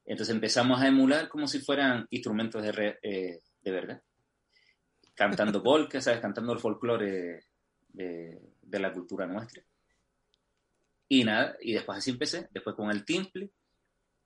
[0.07, 4.03] Entonces empezamos a emular como si fueran instrumentos de, re- eh, de verdad.
[5.15, 6.21] Cantando polka, ¿sabes?
[6.21, 7.45] Cantando el folclore
[7.89, 9.63] de, de la cultura nuestra.
[11.09, 13.51] Y nada, y después así empecé, después con el timple.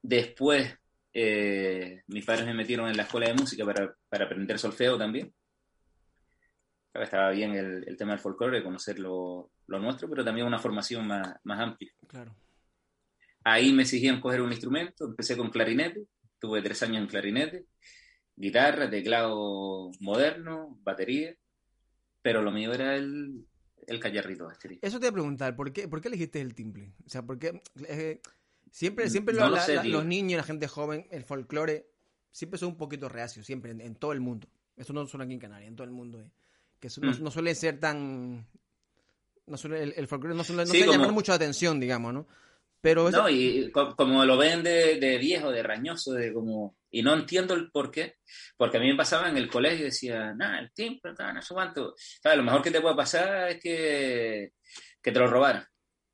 [0.01, 0.75] Después
[1.13, 5.33] eh, mis padres me metieron en la escuela de música para, para aprender solfeo también.
[6.95, 11.07] Estaba bien el, el tema del folclore, conocer lo, lo nuestro, pero también una formación
[11.07, 11.93] más, más amplia.
[12.07, 12.35] Claro.
[13.45, 16.07] Ahí me exigían coger un instrumento, empecé con clarinete,
[16.39, 17.67] tuve tres años en clarinete,
[18.39, 21.35] guitarra, teclado moderno, batería,
[22.23, 23.47] pero lo mío era el,
[23.87, 24.79] el callarrito este.
[24.83, 26.93] Eso te voy a preguntar, ¿por qué, ¿por qué elegiste el timple?
[27.07, 27.61] O sea, ¿por qué?
[27.89, 28.21] eh,
[28.71, 29.93] siempre siempre No lo- lo la- sé, la- tío.
[29.93, 31.87] los niños, la gente joven, el folclore,
[32.31, 34.49] siempre son un poquito reacios, siempre, en, en todo el mundo.
[34.77, 36.21] Eso no solo aquí en Canarias, en todo el mundo.
[36.21, 36.31] eh.
[36.79, 37.23] Que no, Mm.
[37.25, 38.47] no suele ser tan...
[39.47, 41.81] No suele, el, el folclore no suele, no Sí, suele como- llamar mucho la atención,
[41.81, 42.27] digamos, ¿no?
[42.81, 46.77] Pero No, y co- como lo ven de, de viejo, de rañoso, de como...
[46.91, 48.15] Y no entiendo el por qué,
[48.57, 51.53] porque a mí me pasaba en el colegio y decía, nada, el timbre, no sé
[51.55, 51.95] cuánto.
[52.23, 52.39] ¿Sabes?
[52.39, 54.53] Lo mejor que te puede pasar es que,
[55.03, 55.67] que te lo robaran,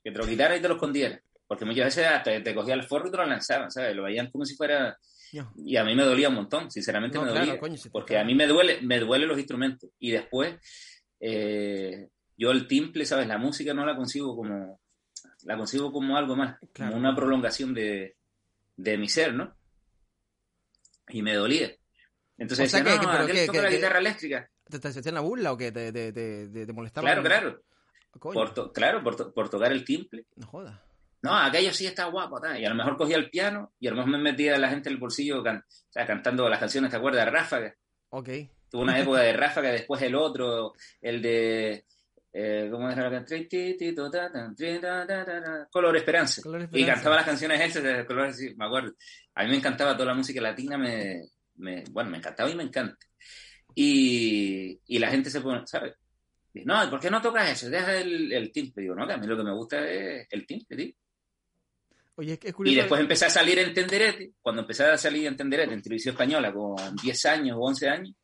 [0.03, 1.21] que te lo quitaran y te lo escondieran.
[1.47, 3.95] Porque muchas veces hasta te cogía el forro y te lo lanzaban, ¿sabes?
[3.95, 4.99] Lo veían como si fuera...
[5.57, 7.61] Y a mí me dolía un montón, sinceramente No, me claro, dolía.
[7.61, 9.91] coño, si porque a mí me duele, me duelen los instrumentos.
[9.99, 10.57] Y después,
[11.21, 13.27] eh, yo el timple, ¿sabes?
[13.27, 14.81] La música no la consigo como,
[15.45, 16.93] la consigo como algo más, Claro.
[16.93, 18.17] como una prolongación de,
[18.77, 19.55] de mi ser, ¿no?
[21.09, 21.71] Y me dolía.
[22.39, 24.51] Entonces O sea decía, que- no, pero aquel que- toca que- la que- guitarra eléctrica.
[24.69, 25.71] ¿te, te, hacían la burla o qué?
[25.71, 27.07] ¿Te, te, te, molestaba?
[27.07, 27.63] Claro, claro.
[28.21, 30.27] Por to- claro, por, to- por tocar el timple.
[30.37, 30.81] no jodas.
[31.23, 32.61] No, aquello sí está guapo, tal.
[32.61, 34.69] y a lo mejor cogía el piano y a lo mejor me metía a la
[34.69, 37.27] gente en el bolsillo can- o sea, cantando las canciones, ¿te acuerdas?
[37.31, 37.75] Ráfaga.
[38.11, 38.29] Ok.
[38.71, 41.85] Tuvo una época de Ráfaga, después el otro, el de.
[42.37, 43.47] Eh, ¿Cómo era la canción?
[45.71, 46.43] Color Esperanza.
[46.73, 48.93] Y cantaba las canciones esas de Color, sí, me acuerdo.
[49.37, 51.23] A mí me encantaba toda la música latina, me,
[51.57, 53.07] me- bueno, me encantaba y me encanta.
[53.75, 55.95] Y, y la gente se pone, ¿sabes?
[56.53, 57.71] Dice, no, ¿por qué no tocas eso?
[57.71, 58.83] Deja el, el timbre.
[58.83, 60.95] Digo, no, que a mí lo que me gusta es el timbre, tío.
[62.17, 62.73] Oye, es curioso.
[62.73, 64.33] Y después empecé a salir en Tenderete.
[64.41, 68.15] Cuando empecé a salir en Tenderete, en televisión española, con 10 años o 11 años,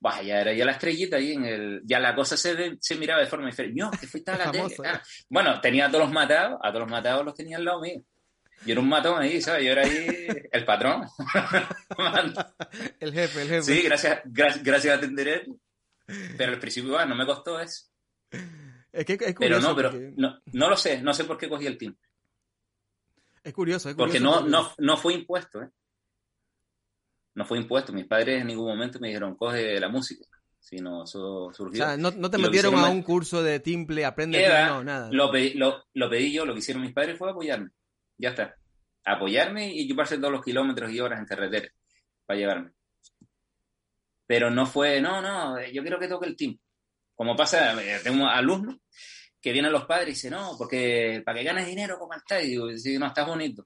[0.00, 1.82] bah, ya era ya la estrellita ahí en el.
[1.84, 3.78] Ya la cosa se, se miraba de forma diferente.
[3.80, 4.74] Yo, que fuiste a la tele.
[4.84, 5.02] Ah.
[5.28, 8.02] Bueno, tenía a todos los matados, a todos los matados los tenía al lado mío.
[8.66, 9.64] Yo era un matón ahí, ¿sabes?
[9.64, 11.06] Yo era ahí el patrón.
[13.00, 13.62] El jefe, el jefe.
[13.62, 15.52] sí, gracias, gracias, gracias a Tenderete.
[16.36, 17.84] Pero al principio, bah, no me costó eso.
[18.92, 19.68] Es que es Pero curioso.
[19.68, 22.00] no, pero porque- no, no lo sé, no sé por qué cogí el timbre.
[23.44, 25.68] Es curioso, es Porque curioso no, no, no fue impuesto, ¿eh?
[27.38, 27.92] No fue impuesto.
[27.92, 30.24] Mis padres en ningún momento me dijeron, coge la música.
[30.58, 31.84] Sino eso O surgió.
[31.84, 35.08] sea, no, no te metieron a un curso de timple, aprende no, nada.
[35.12, 37.70] Lo pedí, lo, lo pedí yo, lo que hicieron mis padres fue apoyarme.
[38.16, 38.56] Ya está.
[39.04, 41.68] Apoyarme y llevarse todos los kilómetros y horas en carretera
[42.26, 42.72] para llevarme.
[44.26, 46.60] Pero no fue, no, no, yo quiero que toque el timbre.
[47.14, 48.78] Como pasa, eh, tengo alumnos
[49.40, 52.42] que vienen los padres y dicen, no, porque para que ganes dinero, ¿cómo estás?
[52.42, 53.64] Y digo, sí, no, estás bonito.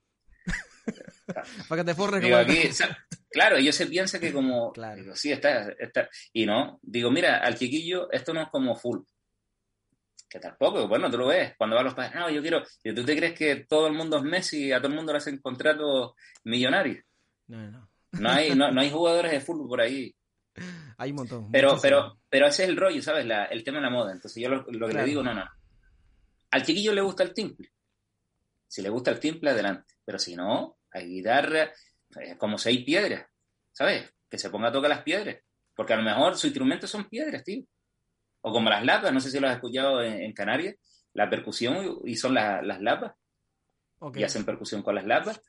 [1.69, 2.99] Para que te forres Digo, aquí, o sea,
[3.31, 5.01] claro, ellos se piensan que como, Claro.
[5.01, 9.01] digo, sí, está, está, y no, digo, mira, al chiquillo esto no es como full,
[10.29, 13.05] que tampoco, bueno, tú lo ves, cuando van los padres, no, yo quiero, y tú
[13.05, 16.13] te crees que todo el mundo es Messi a todo el mundo le hacen contratos
[16.45, 17.05] millonarios,
[17.49, 17.89] No, no.
[18.13, 20.15] no hay, no, no hay jugadores de fútbol por ahí,
[20.99, 21.51] Hay un montón.
[21.53, 23.27] pero, pero, pero ese es el rollo, ¿sabes?
[23.27, 24.99] La- el tema de la moda, entonces yo lo, lo que Claro.
[25.01, 25.49] le digo, no, no,
[26.51, 27.72] al chiquillo le gusta el timple,
[28.73, 31.71] si le gusta el timple, adelante, pero si no, hay guitarra,
[32.21, 33.27] eh, como seis piedras,
[33.71, 34.11] ¿sabes?
[34.31, 35.37] Que se ponga a tocar las piedras.
[35.75, 37.65] Porque a lo mejor su instrumento son piedras, tío.
[38.43, 40.77] O como las lapas, no sé si lo has escuchado en, en Canarias,
[41.13, 43.13] la percusión y son la- las lapas,
[44.21, 45.41] y hacen percusión con las lapas.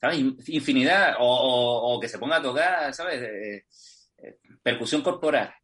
[0.00, 0.18] ¿Sabes?
[0.18, 1.14] In- Infinidad.
[1.20, 3.22] O, o- o que se ponga a tocar, ¿sabes?
[3.22, 3.64] Eh,
[4.18, 5.54] eh, percusión corporal.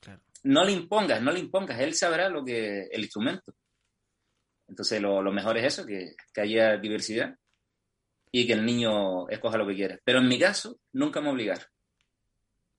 [0.00, 0.20] Claro.
[0.44, 3.54] No le impongas, no le impongas, él sabrá lo que el instrumento.
[4.70, 7.36] Entonces lo, lo mejor es eso, que, que haya diversidad
[8.32, 9.98] y que el niño escoja lo que quiera.
[10.04, 11.64] Pero en mi caso, nunca me obligaron.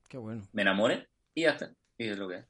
[0.08, 0.48] Qué bueno.
[0.54, 1.72] Me enamoré y ya está.
[1.98, 2.46] Y es lo que es.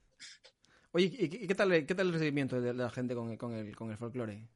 [0.93, 3.75] Oye, ¿y qué, tal, qué tal el recibimiento de la gente con el, con el,
[3.75, 4.47] con el folclore?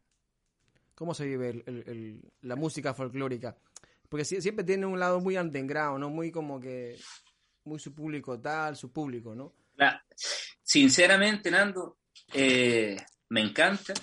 [0.93, 3.57] ¿Cómo se vive el- el- el- la música folclórica?
[4.07, 6.09] Porque siempre tiene un lado muy underground, ¿no?
[6.09, 6.95] Muy como que,
[7.63, 9.53] muy su público tal, su público, ¿no?
[10.61, 11.97] sinceramente, Nando,
[12.33, 12.97] eh,
[13.29, 13.93] me encanta.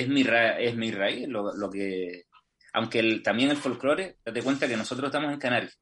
[0.00, 2.24] Es, mi es mi raíz, lo, que...
[2.72, 5.78] Aunque también el folclore, date cuenta que nosotros estamos en Canarias.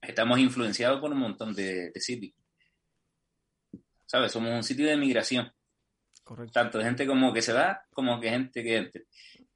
[0.00, 2.34] Estamos influenciados por un montón de, de sitios.
[4.06, 4.32] ¿Sabes?
[4.32, 5.52] Somos un sitio de migración.
[6.24, 6.52] Correcto.
[6.52, 9.02] Tanto de gente como que se va, como que gente que entra.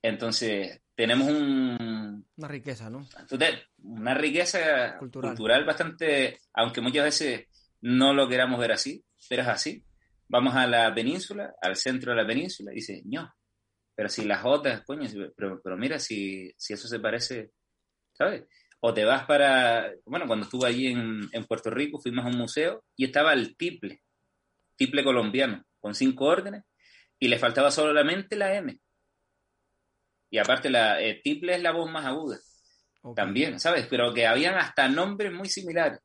[0.01, 2.27] Entonces, tenemos un...
[2.37, 3.07] Una riqueza, ¿no?
[3.83, 5.65] Una riqueza cultural.
[5.65, 7.47] bastante, aunque muchas veces
[7.81, 9.85] no lo queramos ver así, pero es así.
[10.29, 13.33] Vamos a la península, al centro de la península, y dice, no,
[13.95, 17.53] pero si las otras, coño, pero, pero mira si, si eso se parece,
[18.13, 18.45] ¿sabes?
[18.81, 22.39] O te vas para, bueno, cuando estuve allí en, en Puerto Rico, fuimos a un
[22.39, 24.03] museo y estaba el tiple,
[24.77, 26.65] tiple colombiano, con cinco órdenes,
[27.19, 28.77] y le faltaba solamente la M.
[30.33, 32.39] Y aparte, la eh, tiple es la voz más aguda.
[33.15, 33.87] También, ¿sabes?
[33.89, 36.01] Pero que habían hasta nombres muy similares.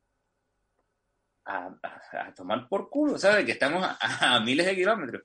[1.46, 1.74] A,
[2.36, 3.46] tomar por culo, ¿sabes?
[3.46, 5.22] Que estamos a, miles de kilómetros.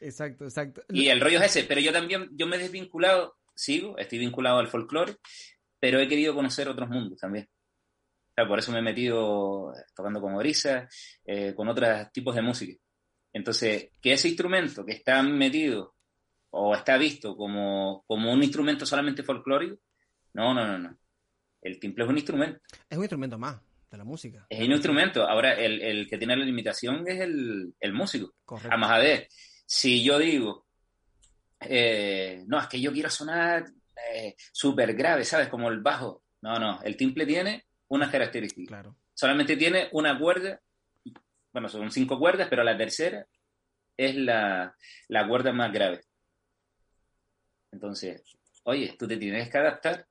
[0.00, 0.82] Exacto, exacto.
[0.88, 4.58] Y el rollo es ese, pero yo también, yo me he desvinculado, sigo, estoy vinculado
[4.58, 5.16] al folclore,
[5.78, 7.48] pero he querido conocer otros mundos también.
[8.48, 10.88] por eso me he metido tocando con orisa,
[11.24, 12.78] eh, con otros tipos de música.
[13.32, 15.96] Entonces, que ese instrumento que está metido
[16.50, 19.78] o está visto como, como un instrumento solamente folclórico.
[20.32, 20.98] No, no, no, no.
[21.60, 22.60] El timple es un instrumento.
[22.88, 24.46] Es un instrumento más de la música.
[24.48, 25.28] Es un instrumento.
[25.28, 28.34] Ahora, el, el que tiene la limitación es el, el músico.
[28.44, 28.70] Correcto.
[28.70, 29.28] Vamos a ver,
[29.66, 30.66] si yo digo,
[31.60, 33.66] eh, no, es que yo quiero sonar
[34.12, 35.48] eh, súper grave, ¿sabes?
[35.48, 36.22] Como el bajo.
[36.42, 38.68] No, no, el timple tiene unas características.
[38.68, 38.96] Claro.
[39.12, 40.60] Solamente tiene una cuerda,
[41.52, 43.26] bueno, son cinco cuerdas, pero la tercera
[43.96, 44.76] es la,
[45.08, 46.02] la cuerda más grave.
[47.72, 48.22] Entonces,
[48.64, 50.06] oye, tú te tienes que adaptar.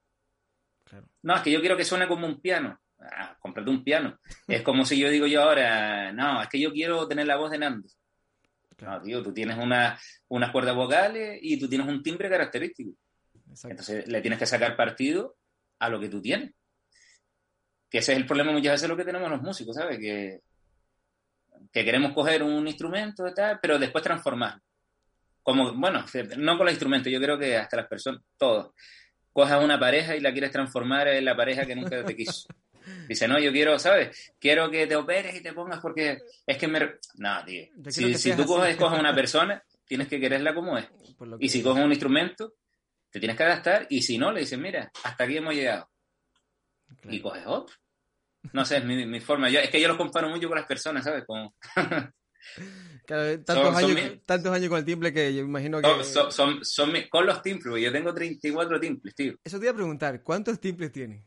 [1.23, 2.79] No, es que yo quiero que suene como un piano.
[2.99, 4.19] Ah, cómprate un piano.
[4.47, 7.51] es como si yo digo yo ahora, no, es que yo quiero tener la voz
[7.51, 7.87] de Nando.
[8.81, 12.91] No, tío, tú tienes una, unas cuerdas vocales y tú tienes un timbre característico.
[13.63, 15.38] Entonces le tienes que sacar partido
[15.79, 16.53] a lo que tú tienes.
[17.89, 19.97] Que ese es el problema muchas veces lo que tenemos los músicos, ¿sabes?
[19.97, 20.41] Que,
[21.71, 24.61] que queremos coger un instrumento y tal, pero después transformarlo
[25.45, 26.03] como, bueno,
[26.38, 28.73] no con los instrumentos, yo creo que hasta las personas, todos.
[29.31, 32.47] Cojas una pareja y la quieres transformar en la pareja que nunca te quiso.
[33.07, 34.33] Dice, no, yo quiero, ¿sabes?
[34.39, 36.79] Quiero que te operes y te pongas porque es que me...
[37.15, 37.65] No, tío.
[37.89, 40.87] Si, tú coges, coges una persona, tienes que quererla como es.
[41.39, 42.53] Y si coges un instrumento,
[43.09, 43.87] te tienes que adaptar.
[43.89, 45.89] Y si no, le dices, mira, hasta aquí hemos llegado.
[47.03, 47.75] Y coges otro.
[48.53, 49.49] No sé, es mi, mi forma.
[49.49, 51.23] Yo, es que yo lo comparo mucho con las personas, ¿sabes?
[51.25, 51.55] Como...
[53.05, 56.03] tantos, años, tantos años con el timple que yo imagino que...
[56.03, 59.33] Son, son, con los timples, yo tengo 34 timples, tío.
[59.43, 61.23] Eso te iba a preguntar, ¿cuántos timples tienes?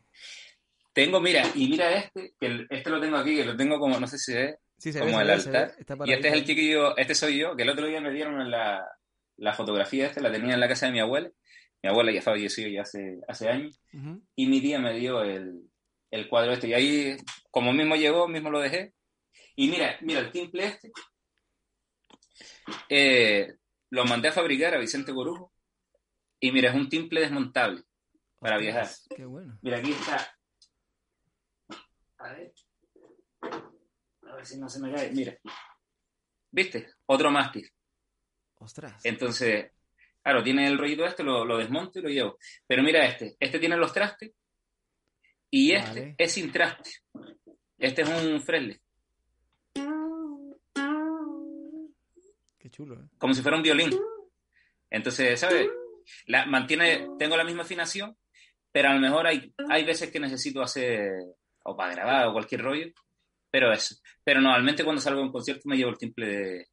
[0.93, 4.07] Tengo, mira, y mira este, que este lo tengo aquí, que lo tengo como, no
[4.07, 5.75] sé si es sí, como el altar.
[6.05, 8.51] y este es el chiquillo, este soy yo, que el otro día me dieron en
[8.51, 8.85] la,
[9.37, 11.29] la fotografía esta, la tenía en la casa de mi abuela.
[11.81, 13.79] Mi abuela ya falleció ya hace, hace años.
[14.35, 15.69] Y mi tía me dio el,
[16.11, 16.67] el cuadro este.
[16.67, 17.17] Y ahí,
[17.51, 18.93] como mismo llegó, mismo lo dejé.
[19.55, 20.91] Y mira, mira, el timple este,
[22.89, 23.55] eh,
[23.89, 25.53] lo mandé a fabricar a Vicente Corujo.
[26.39, 27.83] Y mira, es un timple desmontable
[28.39, 28.87] para viajar.
[29.15, 29.57] Qué bueno.
[29.61, 30.33] Mira, aquí está.
[32.19, 32.53] A ver.
[33.41, 35.11] A ver si no se me cae.
[35.11, 35.37] Mira.
[36.51, 36.87] ¿Viste?
[37.05, 37.69] Otro mástil.
[38.59, 39.03] Ostras.
[39.05, 39.71] Entonces,
[40.21, 42.37] claro, tiene el rollito este, lo, lo, desmonto y lo llevo.
[42.67, 43.35] Pero mira este.
[43.39, 44.31] Este tiene los trastes.
[45.51, 46.91] Y este es sin traste.
[47.77, 48.79] Este es un Fresley.
[52.69, 53.07] chulo, ¿eh?
[53.17, 53.91] Como si fuera un violín.
[54.89, 55.67] Entonces, ¿sabes?
[56.25, 58.17] La, mantiene, tengo la misma afinación,
[58.71, 61.11] pero a lo mejor hay, hay veces que necesito hacer,
[61.69, 62.87] o para grabar, o cualquier rollo,
[63.49, 63.95] pero eso.
[64.23, 66.67] Pero normalmente cuando salgo a un concierto me llevo el timple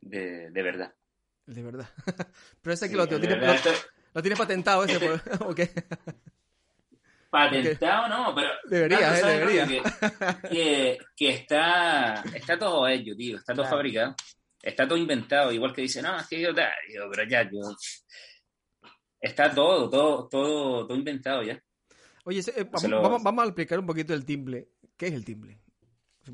[0.00, 0.94] de, de, verdad.
[1.46, 1.88] De verdad.
[2.62, 3.36] pero ese que lo, tiene,
[4.14, 4.94] lo, tiene patentado ese,
[5.56, 5.84] este,
[7.30, 8.48] Patentado no, pero...
[8.68, 9.66] Debería, eh, debería.
[10.50, 14.14] Que, que, está, está todo ello, tío, está todo fabricado
[14.62, 17.60] está todo inventado, igual que dice, no, es que yo, digo, pero ya, yo,
[19.20, 21.60] está todo, todo, todo, todo inventado ya.
[22.24, 24.68] Oye, eh, vamos, vamos, a explicar un poquito el timple.
[24.96, 25.58] ¿Qué es el timple?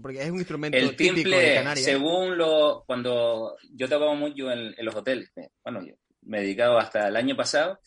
[0.03, 1.85] Porque es un instrumento el típico de Canarias.
[1.85, 5.33] Según lo, cuando yo tocaba mucho en, los hoteles,
[5.65, 7.81] bueno, yo me he dedicado hasta el año pasado,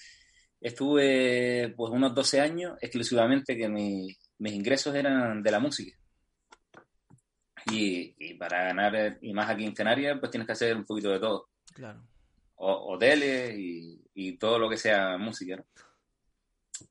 [0.59, 5.95] estuve pues unos 12 años exclusivamente que mis ingresos eran de la música.
[7.69, 11.19] Y, para ganar, y más aquí en Canarias, pues tienes que hacer un poquito de
[11.19, 11.49] todo.
[11.73, 12.01] Claro.
[12.55, 15.63] hoteles y, todo lo que sea música,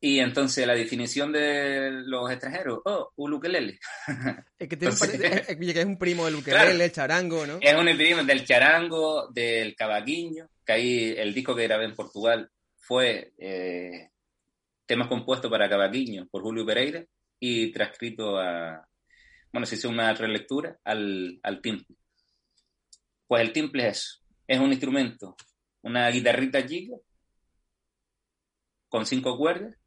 [0.01, 3.79] Y entonces la definición de los extranjeros, oh, un ukelele.
[4.59, 7.59] Es que, tiene un, es, es un primo del ukelele, el charango, ¿no?
[7.61, 12.51] Es un primo del charango, del cavaquinho, que ahí el disco que grabé en Portugal
[12.77, 14.11] fue eh,
[14.87, 17.05] temas compuestos para cavaquinho por Julio Pereira
[17.39, 18.87] y transcrito a,
[19.53, 21.97] bueno, se hizo una relectura al, al timple.
[23.27, 25.37] Pues el timple es eso, es un instrumento,
[25.83, 26.97] una guitarrita chica
[28.89, 29.80] con cinco cuerdas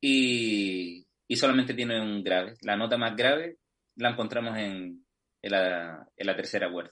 [0.00, 2.54] y, y, solamente tiene un grave.
[2.62, 3.58] La nota más grave
[3.96, 5.04] la encontramos en,
[5.42, 6.90] en, la, en la, tercera cuerda.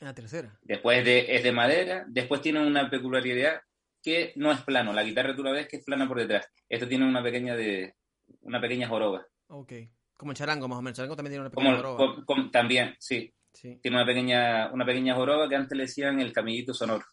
[0.00, 0.58] En la tercera.
[0.62, 3.60] Después de, es de madera, después tiene una peculiaridad
[4.02, 4.92] que no es plano.
[4.92, 6.46] La guitarra tú la ves que es plana por detrás.
[6.68, 7.94] Esto tiene una pequeña de
[8.42, 9.24] una pequeña joroba.
[9.48, 9.72] Ok.
[10.16, 10.98] Como el charango, más o menos.
[10.98, 12.24] El charango también tiene una pequeña joroba.
[12.24, 13.32] Como, también, sí.
[13.52, 13.78] sí.
[13.80, 17.04] Tiene una pequeña, una pequeña joroba que antes le decían el camellito sonoro.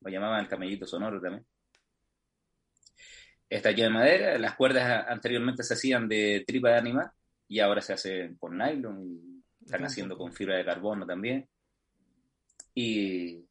[0.00, 1.46] Lo llamaban el camellito sonoro también.
[3.52, 4.38] Está lleno de madera.
[4.38, 7.10] Las cuerdas anteriormente se hacían de tripa de animal
[7.46, 11.46] y ahora se hacen con nylon y están haciendo con fibra de carbono también.
[12.74, 13.44] Y,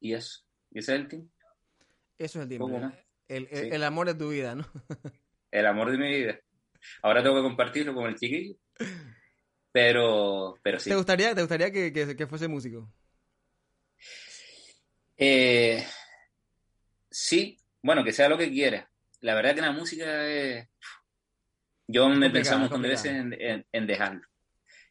[0.00, 0.40] y eso.
[0.72, 1.30] ¿Y ese es el team?
[2.18, 2.68] Eso es el tiempo.
[3.28, 4.66] El, el, el, amor de tu vida, ¿no?
[5.52, 6.40] el amor de mi vida.
[7.00, 8.56] Ahora tengo que compartirlo con el chiquillo.
[9.70, 10.90] Pero, pero sí.
[10.90, 12.92] ¿Te gustaría, te gustaría que, que, que fuese músico?
[15.16, 15.86] Eh,
[17.08, 18.90] sí, bueno, que sea lo que quiera.
[19.20, 20.68] La verdad que la música es...
[21.86, 24.26] Yo me pensamos con veces en, en, en, dejarlo.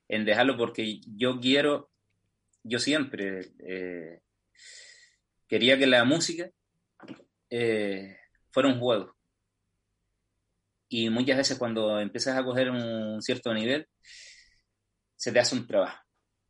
[0.07, 1.91] En dejarlo porque yo quiero,
[2.63, 4.21] yo siempre eh,
[5.47, 6.49] quería que la música
[7.49, 8.17] eh,
[8.51, 9.15] fuera un juego.
[10.89, 13.87] Y muchas veces cuando empiezas a coger un cierto nivel,
[15.15, 16.01] se te hace un trabajo.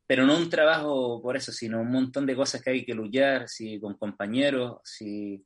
[0.06, 3.48] Pero no un trabajo por eso, sino un montón de cosas que hay que luchar,
[3.48, 5.44] si con compañeros, si...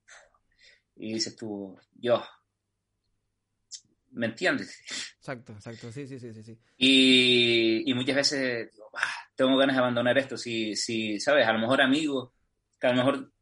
[1.03, 2.23] Y dices tú, yo,
[4.12, 4.79] ¿me entiendes?
[5.19, 6.57] Exacto, exacto, sí, sí, sí, sí.
[6.77, 8.71] Y, y muchas veces
[9.35, 11.45] tengo ganas de abandonar esto, si, si, ¿sabes?
[11.49, 12.31] A lo mejor amigos,
[12.79, 13.33] que a lo mejor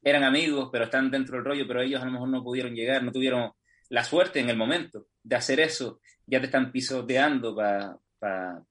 [0.00, 3.02] eran amigos, pero están dentro del rollo, pero ellos a lo mejor no pudieron llegar,
[3.02, 3.50] no tuvieron
[3.88, 7.98] la suerte en el momento de hacer eso, ya te están pisoteando para...
[8.20, 8.62] Pa...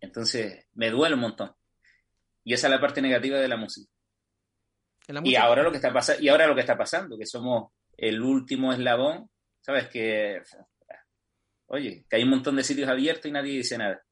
[0.00, 1.52] Entonces, me duele un montón.
[2.42, 3.92] Y esa es la parte negativa de la música.
[5.08, 5.38] ¿La música?
[5.38, 8.22] Y ahora lo que está pasando, y ahora lo que está pasando, que somos el
[8.22, 9.88] último eslabón, ¿sabes?
[9.88, 10.42] Que
[11.72, 14.02] oye, que hay un montón de sitios abiertos y nadie dice nada.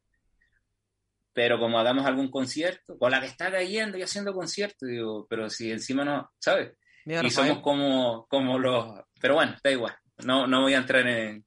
[1.32, 5.48] Pero como hagamos algún concierto, con la que está cayendo y haciendo conciertos, digo, pero
[5.48, 6.72] si encima no, ¿sabes?
[7.04, 9.00] y somos como, como los...
[9.20, 11.44] Pero bueno, da igual, no, no voy a entrar en...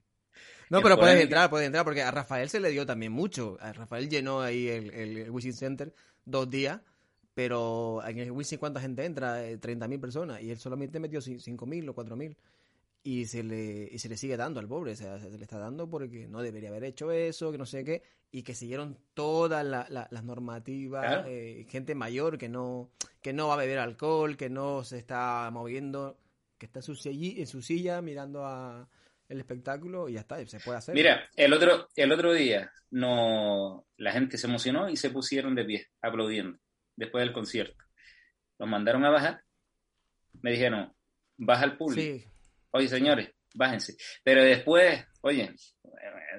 [0.69, 3.58] No, pero puedes entrar, puedes entrar, porque a Rafael se le dio también mucho.
[3.60, 5.93] A Rafael llenó ahí el, el, Wishing Center
[6.26, 6.82] dos días,
[7.34, 9.43] pero en el Wishing ¿cuánta gente entra?
[9.43, 12.36] 30.000 eh, personas, y él solamente metió 5.000 o 4.000
[13.04, 15.58] y se le y se le sigue dando al pobre, o sea, se le está
[15.58, 19.65] dando porque no debería haber hecho eso, que no sé qué, y que siguieron todas
[19.65, 22.89] las normativas, eh, gente mayor que no
[23.22, 26.17] que no va a beber alcohol, que no se está moviendo,
[26.58, 28.88] que está en su, silla, en su silla mirando a
[29.30, 30.96] el espectáculo y ya está, se puede hacer.
[30.96, 35.65] Mira, el otro el otro día no la gente se emocionó y se pusieron de
[35.65, 36.58] pie aplaudiendo
[36.95, 37.84] después del concierto.
[38.60, 39.43] Los mandaron a bajar.
[40.41, 40.93] Me dijeron,
[41.38, 42.34] "Baja al público." Sí
[42.73, 43.95] oye señores, bájense.
[44.23, 45.53] Pero después, oye,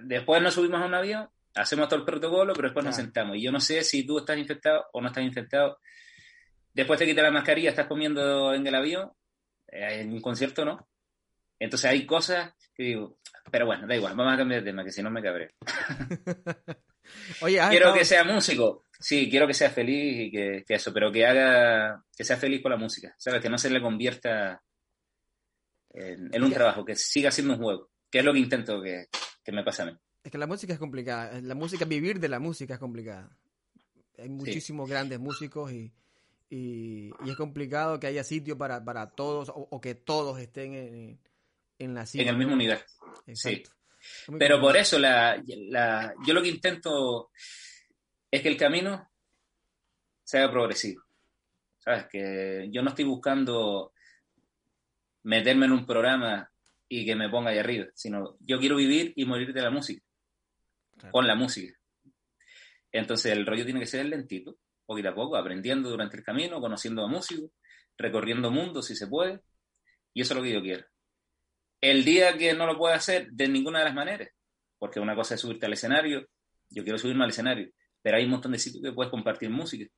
[0.03, 3.37] después nos subimos a un avión, hacemos todo el protocolo, pero después nos sentamos.
[3.37, 5.79] Y yo no sé si tú estás infectado o no estás infectado.
[6.73, 9.13] Después te quitas la mascarilla, estás comiendo en el avión,
[9.69, 10.89] eh, en un concierto no.
[11.59, 13.19] Entonces hay cosas que digo,
[13.51, 15.55] pero bueno, da igual, vamos a cambiar de tema, que si no me cabré.
[17.43, 21.11] Oye, quiero que sea músico, sí, quiero que sea feliz y que, que, eso, pero
[21.11, 23.41] que haga, que sea feliz con la música, ¿sabes?
[23.41, 24.63] Que no se le convierta
[25.91, 29.07] en, un trabajo, que siga siendo un juego, que es lo que intento que,
[29.45, 29.93] que, me pase a mí.
[30.23, 33.37] Es que la música es complicada, la música, vivir de la música es complicada.
[34.19, 35.93] Hay muchísimos grandes músicos y,
[36.49, 41.21] y, es complicado que haya sitio para, para todos o, que todos estén en,
[41.79, 42.79] en la En el mismo nivel.
[43.35, 43.63] Sí.
[44.39, 47.31] Pero por eso la, la, yo lo que intento
[48.35, 49.09] es que el camino
[50.25, 51.05] sea progresivo.
[51.79, 52.07] ¿Sabes?
[52.11, 53.93] Que yo no estoy buscando
[55.23, 56.51] meterme en un programa
[56.89, 60.03] y que me ponga ahí arriba, sino yo quiero vivir y morir de la música,
[61.13, 61.79] con la música.
[62.91, 67.05] Entonces el rollo tiene que ser lentito, poquito a poco, aprendiendo durante el camino, conociendo
[67.05, 67.53] a músicos,
[67.97, 69.43] recorriendo mundos si se puede,
[70.13, 70.85] y eso es lo que yo quiero.
[71.81, 74.29] El día que no lo pueda hacer de ninguna de las maneras,
[74.79, 76.27] porque una cosa es subirte al escenario,
[76.71, 77.71] yo quiero subirme al escenario,
[78.05, 79.91] pero hay un montón de sitios que puedes compartir música,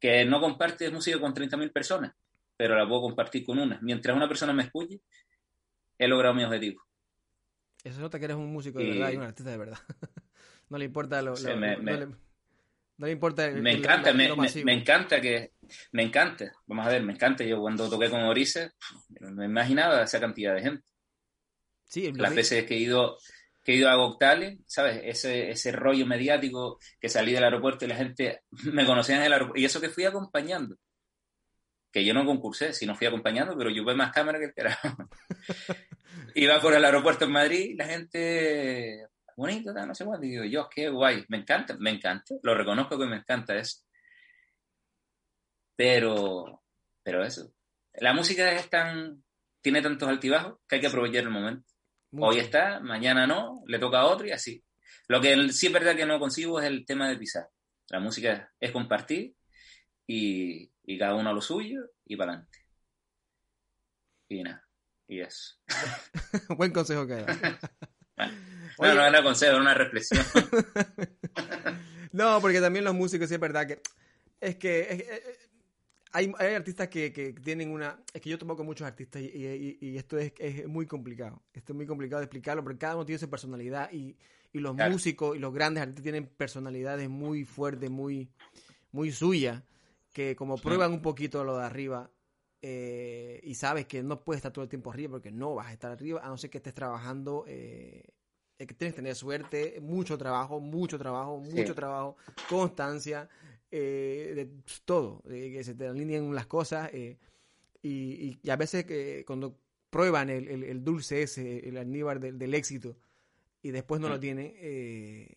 [0.00, 2.12] que no compartes música con 30.000 personas,
[2.56, 3.78] pero la puedo compartir con una.
[3.82, 5.00] Mientras una persona me escuche,
[5.96, 6.82] he logrado mi objetivo.
[7.84, 9.78] Eso nota que eres un músico de verdad y un artista de verdad.
[10.70, 13.70] no le importa lo, Sí, lo- me- no, me- le, no le importa el- Me
[13.74, 14.66] encanta, me, lo me- masivo.
[14.66, 15.52] me encanta que,
[15.92, 18.72] me encanta, vamos a ver, me encanta, yo cuando toqué con Orice,
[19.20, 20.84] no me imaginaba esa cantidad de gente.
[21.84, 23.16] Sí, Las veces que he ido,
[23.66, 25.00] que he ido a Goctales, ¿sabes?
[25.02, 28.42] Ese, ese rollo mediático que salí del aeropuerto y la gente
[28.72, 30.76] me conocía en el aeropuerto, y eso que fui acompañando.
[31.90, 34.96] Que yo no concursé, sino fui acompañando, pero yo veo más cámara que el carajo.
[36.36, 40.88] Iba por el aeropuerto en Madrid, la gente, bonito, no sé cuánto, y yo, qué
[40.88, 43.80] guay, me encanta, me encanta, lo reconozco que me encanta eso.
[45.74, 46.62] Pero,
[47.02, 47.52] pero eso,
[47.94, 49.24] la música es tan,
[49.60, 51.75] tiene tantos altibajos que hay que aprovechar el momento.
[52.10, 52.28] Mucho.
[52.28, 54.62] Hoy está, mañana no, le toca a otro y así.
[55.08, 57.48] Lo que sí es verdad que no consigo es el tema de pisar.
[57.88, 59.34] La música es compartir
[60.06, 62.58] y, y cada uno a lo suyo y para adelante.
[64.28, 64.66] Y nada,
[65.08, 65.54] y eso.
[66.56, 67.26] Buen consejo que da.
[68.78, 70.22] No, Oye, no era consejo, era una reflexión.
[72.12, 73.80] No, porque también los músicos, sí es verdad que.
[74.40, 74.80] Es que.
[74.80, 75.50] es- es-
[76.16, 78.00] hay, hay artistas que, que tienen una.
[78.14, 81.42] Es que yo tomo con muchos artistas y, y- y esto es, es muy complicado.
[81.52, 84.16] Esto es muy complicado de explicarlo porque cada uno tiene su personalidad y,
[84.52, 84.92] y los Claro.
[84.92, 88.30] músicos y los grandes artistas tienen personalidades muy fuertes, muy,
[88.92, 89.62] muy suyas,
[90.12, 92.10] que como prueban un poquito lo de arriba
[92.62, 95.72] eh, y sabes que no puedes estar todo el tiempo arriba porque no vas a
[95.74, 97.44] estar arriba a no ser que estés trabajando.
[97.46, 98.02] Eh,
[98.58, 101.54] es que tienes que tener suerte, mucho trabajo, mucho trabajo, Sí.
[101.54, 102.16] mucho trabajo,
[102.48, 103.28] constancia,
[103.76, 104.48] eh, de
[104.84, 107.16] todo, eh, que se te alineen las cosas eh,
[107.82, 108.84] y, y- a veces
[109.26, 109.58] cuando
[109.90, 112.96] prueban el, el- el dulce ese, el almíbar del, del éxito
[113.62, 114.20] y después no lo Mm.
[114.20, 115.28] tienen, eh,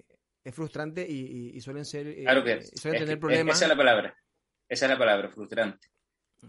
[0.43, 3.55] es frustrante y, y- y suelen ser, eh, Claro que suelen es tener que- problemas.
[3.55, 4.17] Esa es la palabra.
[4.67, 5.87] Esa es la palabra, frustrante.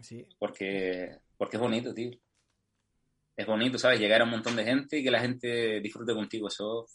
[0.03, 2.11] Sí, Porque, porque es bonito, tío.
[3.36, 3.99] Es bonito, ¿sabes?
[3.99, 6.86] Llegar a un montón de gente y que la gente disfrute contigo, eso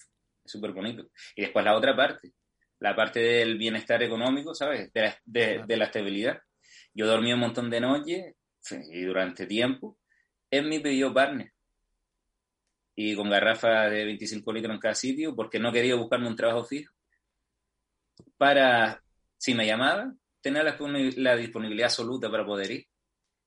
[0.44, 1.10] es súper bonito.
[1.36, 2.32] Y después la otra parte,
[2.80, 4.92] la parte del bienestar económico, ¿sabes?
[4.94, 5.68] De la, de, Claro.
[5.68, 6.40] de la estabilidad.
[6.94, 8.36] Yo dormí un montón de noches
[8.92, 9.98] y durante tiempo
[10.50, 11.52] en mi pedido partner.
[12.96, 16.64] Y con garrafas de 25 litros en cada sitio, porque no quería buscarme un trabajo
[16.64, 16.94] fijo.
[18.38, 19.02] Para,
[19.38, 20.78] si me llamaban, tener la,
[21.18, 22.86] la disponibilidad absoluta para poder ir.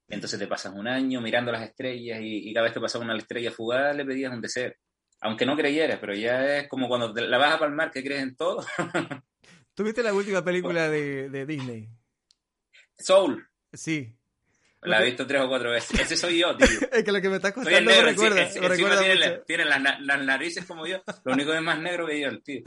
[0.09, 3.17] Entonces te pasas un año mirando las estrellas y, y cada vez que pasaba una
[3.17, 4.73] estrella fugaz le pedías un deseo.
[5.21, 8.23] Aunque no creyeras, pero ya es como cuando te la vas a palmar que crees
[8.23, 8.65] en todo.
[9.75, 11.89] ¿Tuviste la última película de, de Disney?
[12.99, 14.13] Soul, Sí.
[14.83, 15.99] la he visto tres o cuatro veces.
[16.01, 16.67] Ese soy yo, tío.
[16.93, 18.99] Es que lo que me está Soy contando el me negro, recuerda, me encima recuerda
[19.01, 19.29] tiene, mucho.
[19.31, 21.03] la- tiene las, las narices como yo.
[21.25, 22.63] Lo único que es más negro que yo, el tío.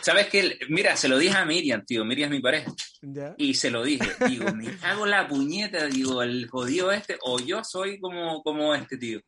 [0.00, 0.58] ¿Sabes qué?
[0.68, 2.04] Mira, se lo dije a Miriam, tío.
[2.04, 2.72] Miriam es mi pareja.
[3.02, 3.34] Ya.
[3.38, 4.06] Y se lo dije.
[4.28, 5.86] Digo, me cago en la puñeta.
[5.86, 7.18] Digo, el jodido este.
[7.22, 9.20] O yo soy como, como este tío.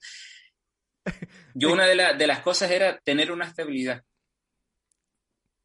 [1.55, 4.03] Yo una de, la- de las cosas era tener una estabilidad.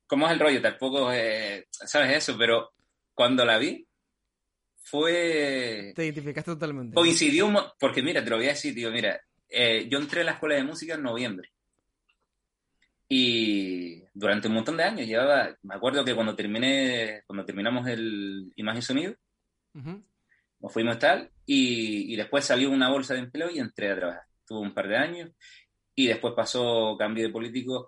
[0.08, 0.62] ¿Cómo es el rollo?
[0.62, 2.72] Tampoco eh, sabes eso, pero
[3.14, 3.88] cuando la vi
[4.84, 6.94] fue Te identificaste totalmente.
[6.94, 9.20] coincidió porque mira, te lo voy a decir, tío, mira,
[9.50, 11.50] eh, yo entré a la escuela de música en noviembre
[13.10, 18.52] y durante un montón de años llevaba, me acuerdo que cuando terminé, cuando terminamos el
[18.56, 19.16] imagen y sonido,
[20.60, 24.24] nos fuimos tal y, y después salió una bolsa de empleo y entré a trabajar.
[24.46, 25.32] Tuve un par de años
[25.96, 27.88] y después pasó cambio de político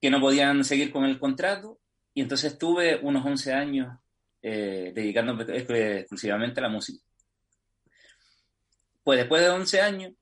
[0.00, 1.80] que no podían seguir con el contrato
[2.14, 3.96] y entonces tuve unos 11 años
[4.42, 7.04] eh, dedicándome ex- exclusivamente a la música.
[9.02, 10.12] Pues después de 11 años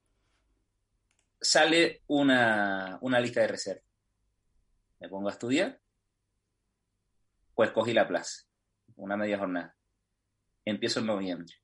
[1.40, 3.82] sale una, una lista de reserva.
[5.00, 5.80] Me pongo a estudiar,
[7.54, 8.42] pues cogí la plaza,
[8.96, 9.76] una media jornada.
[10.64, 11.54] Empiezo en noviembre.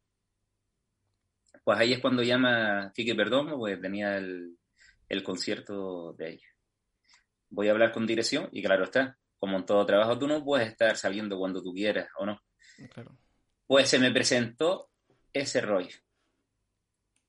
[1.64, 4.56] Pues ahí es cuando llama Kike Perdomo, pues tenía el,
[5.08, 6.50] el concierto de ellos.
[7.48, 10.68] Voy a hablar con dirección y claro está, como en todo trabajo tú no puedes
[10.68, 12.40] estar saliendo cuando tú quieras o no.
[12.92, 13.16] Claro.
[13.66, 14.90] Pues se me presentó
[15.32, 15.96] ese rollo.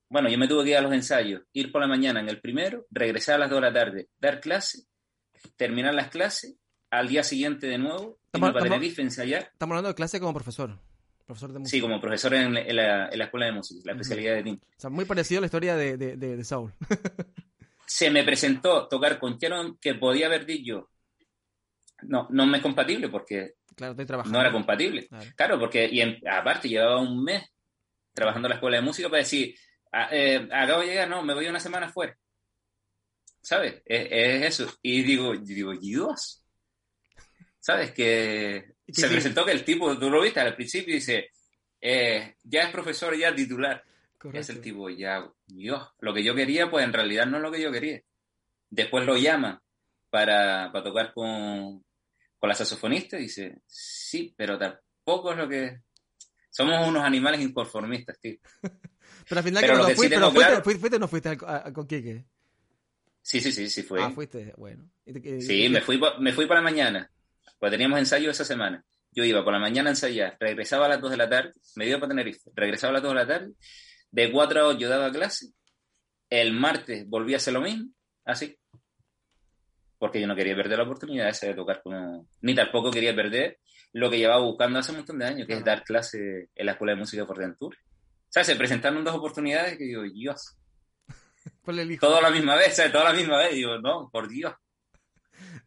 [0.08, 2.40] Bueno, yo me tuve que ir a los ensayos, ir por la mañana en el
[2.40, 4.82] primero, regresar a las 2 de la tarde, dar clase,
[5.56, 6.56] terminar las clases,
[6.90, 9.42] al día siguiente de nuevo, Estamos- para estamos- Tenerife, ensayar.
[9.52, 10.78] Estamos hablando de clase como profesor.
[11.26, 11.76] Profesor de música.
[11.76, 14.66] Sí, como profesor en, en la, en la escuela de música, la especialidad de timbre.
[14.76, 16.72] O sea, muy parecido a la historia de, de, de, de Saul.
[17.86, 20.90] Se me presentó tocar con Sharon que podía haber dicho,
[22.02, 24.38] no, no me es compatible porque claro, estoy trabajando.
[24.38, 25.06] no era compatible.
[25.08, 25.30] Claro.
[25.36, 27.44] Claro, porque y en- aparte llevaba un mes
[28.12, 29.54] trabajando en la escuela de música para decir,
[29.92, 32.16] "Ah, eh, acabo de llegar, no, me voy una semana fuera.
[33.40, 33.82] ¿Sabes?
[33.84, 34.72] Es, es eso.
[34.82, 36.42] Y digo, y digo, Dios.
[37.60, 37.92] ¿Sabes?
[37.92, 38.06] Que
[38.58, 39.12] ¿Y qué se sí?
[39.12, 41.30] presentó que el tipo, tú lo viste al principio dice,
[41.80, 43.82] eh, ya es profesor, ya titular.
[43.86, 44.52] Y es Correcto.
[44.52, 47.60] el tipo, ya, Dios, lo que yo quería, pues en realidad no es lo que
[47.60, 48.00] yo quería.
[48.70, 49.62] Después lo llama
[50.10, 51.84] para, para tocar con,
[52.38, 55.80] con la saxofonista y dice, sí, pero tampoco es lo que...
[56.50, 58.36] Somos unos animales inconformistas, tío.
[59.28, 62.24] pero al final, pero que fuiste, pero fuiste, fuiste, o no fuiste a, con Kike.
[63.20, 64.02] Sí, sí, sí, sí fue.
[64.02, 64.88] Ah, fuiste, bueno.
[65.40, 67.10] sí, me fui, me fui por la mañana,
[67.58, 68.84] pues teníamos ensayo esa semana.
[69.12, 71.86] Yo iba por la mañana a ensayar, regresaba a las 2 de la tarde, me
[71.86, 73.52] iba para Tenerife, regresaba a las 2 de la tarde,
[74.10, 75.48] de 4 a 8 daba clase,
[76.28, 77.90] el martes volví a hacer lo mismo,
[78.24, 78.58] así.
[79.98, 82.28] Porque yo no quería perder la oportunidad esa de tocar como...
[82.42, 83.58] Ni tampoco quería perder
[83.92, 86.72] lo que llevaba buscando hace un montón de años, que es dar clase en la
[86.72, 87.78] Escuela de Música de Fuerteventura.
[87.82, 90.58] O sea, se presentaron dos oportunidades que digo, Dios.
[91.62, 92.06] ¿Cuál elijo?
[92.06, 92.92] Todo a la misma vez, ¿sabes?
[92.92, 93.54] Todo a la misma vez.
[93.54, 94.52] Digo, no, por Dios.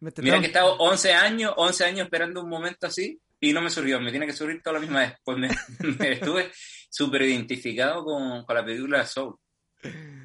[0.22, 3.70] Mira que he estado 11 años, 11 años esperando un momento así y no me
[3.70, 5.14] surgió, me tiene que surgir toda la misma vez.
[5.24, 5.48] Pues me,
[6.12, 6.50] estuve
[6.88, 9.36] súper identificado con, con, la película Soul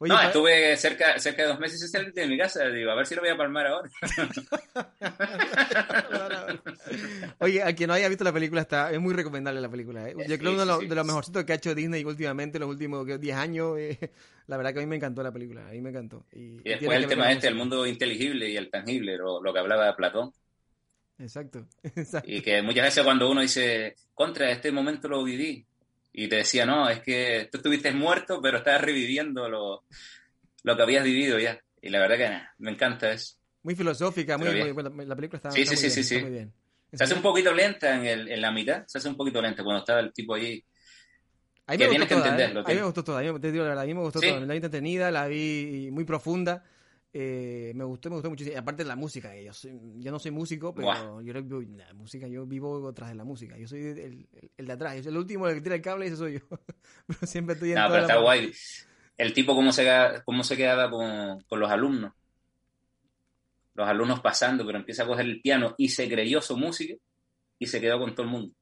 [0.00, 2.66] no, estuve cerca, cerca de dos meses de mi casa.
[2.68, 3.90] Digo, a ver si lo voy a palmar ahora.
[7.38, 10.08] Oye, a quien no haya visto la película, está, es muy recomendable la película.
[10.08, 10.14] ¿eh?
[10.26, 13.36] Yo creo que uno de los mejorcitos que ha hecho Disney últimamente, los últimos 10
[13.36, 13.78] años.
[13.78, 14.10] Eh,
[14.46, 15.68] la verdad que a mí me encantó la película.
[15.68, 16.24] A mí me encantó.
[16.32, 19.94] Y, después el tema este, el mundo inteligible y el tangible, lo, lo que hablaba
[19.94, 20.32] Platón.
[21.20, 22.30] Exacto, exacto.
[22.30, 25.66] Y que muchas veces cuando uno dice, contra, este momento lo viví,
[26.12, 29.84] y te decía, no, es que tú estuviste muerto, pero estás reviviendo lo,
[30.62, 31.60] lo que habías vivido ya.
[31.80, 33.36] Y la verdad que me encanta eso.
[33.62, 36.52] Muy filosófica, muy, muy, la película está, sí, sí, sí, sí, muy bien.
[36.92, 39.62] Se hace un poquito lenta en, el, en la mitad, se hace un poquito lenta
[39.62, 40.64] cuando estaba el tipo ahí.
[41.66, 42.44] Ahí me, gustó toda, ¿eh?
[42.46, 44.40] a mí me gustó toda, te digo la verdad, a mí me gustó toda.
[44.40, 46.64] La vi entretenida, la vi muy profunda.
[47.12, 48.56] Eh, me gustó, me gustó muchísimo.
[48.56, 49.50] Aparte de la música, yo,
[49.96, 53.58] yo no soy músico, pero yo la música, yo vivo tras de la música.
[53.58, 56.04] Yo soy el, el, de atrás, yo soy el último el que tira el cable
[56.04, 56.46] y ese soy yo.
[57.06, 58.52] pero siempre estoy en No, pero está guay.
[59.16, 59.86] El tipo cómo se,
[60.24, 62.12] cómo se quedaba con, con, los alumnos.
[63.74, 66.94] Los alumnos pasando, pero empieza a coger el piano y se creyó su música
[67.58, 68.54] y se quedó con todo el mundo.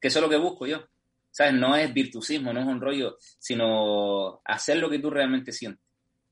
[0.00, 0.86] Que eso es lo que busco yo.
[1.32, 1.54] ¿Sabes?
[1.54, 5.89] No es virtuosismo, no es un rollo, sino hacer lo que tú realmente sientes.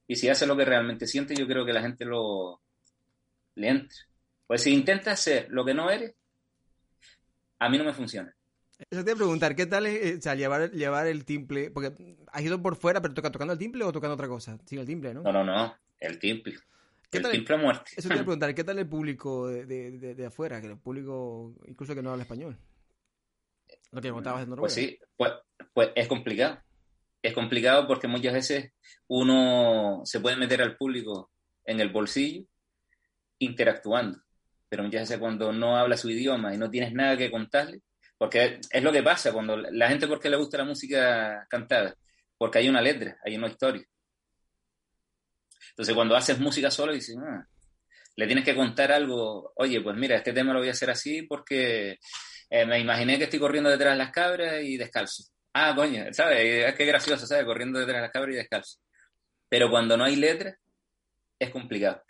[0.08, 2.62] Y si hace lo que realmente siente, yo creo que la gente lo
[3.54, 3.98] le entra.
[4.46, 6.14] Pues si intentas hacer lo que no eres,
[7.58, 8.34] a mí no me funciona.
[8.90, 11.70] Eso te iba a preguntar, ¿qué tal es o sea, llevar, llevar el timple?
[11.70, 11.92] Porque
[12.32, 14.58] has ido por fuera, pero toca tocando el timple o tocando otra cosa.
[14.64, 15.22] Sí, el timple, ¿no?
[15.22, 16.54] No, no, no, el timple.
[17.12, 17.90] el timple a muerte.
[17.94, 20.60] Eso te iba a preguntar, ¿qué tal el público de, de, de, afuera?
[20.62, 22.56] Que el público, incluso que no habla español.
[23.90, 24.62] Lo que contabas en Noruega.
[24.62, 25.32] Pues sí, pues,
[25.74, 26.62] pues es complicado
[27.22, 28.72] es complicado porque muchas veces
[29.08, 31.30] uno se puede meter al público
[31.64, 32.44] en el bolsillo
[33.38, 34.18] interactuando,
[34.68, 37.80] pero muchas veces cuando no habla su idioma y no tienes nada que contarle,
[38.16, 41.94] porque es lo que pasa cuando la gente, ¿por qué le gusta la música cantada?
[42.36, 43.84] Porque hay una letra, hay una historia.
[45.70, 47.46] Entonces cuando haces música solo dices, ah",
[48.16, 51.22] le tienes que contar algo, oye, pues mira, este tema lo voy a hacer así
[51.22, 51.98] porque
[52.50, 55.24] eh, me imaginé que estoy corriendo detrás de las cabras y descalzo.
[55.52, 56.66] Ah, coño, ¿sabes?
[56.66, 57.44] Es que gracioso, ¿sabes?
[57.44, 58.78] Corriendo detrás de las cabras y descalzo.
[59.48, 60.56] Pero cuando no hay letras,
[61.38, 62.02] es complicado.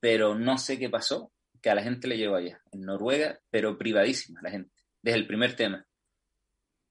[0.00, 3.78] Pero no sé qué pasó, que a la gente le llegó allá, en Noruega, pero
[3.78, 4.70] privadísima la gente,
[5.02, 5.86] desde el primer tema.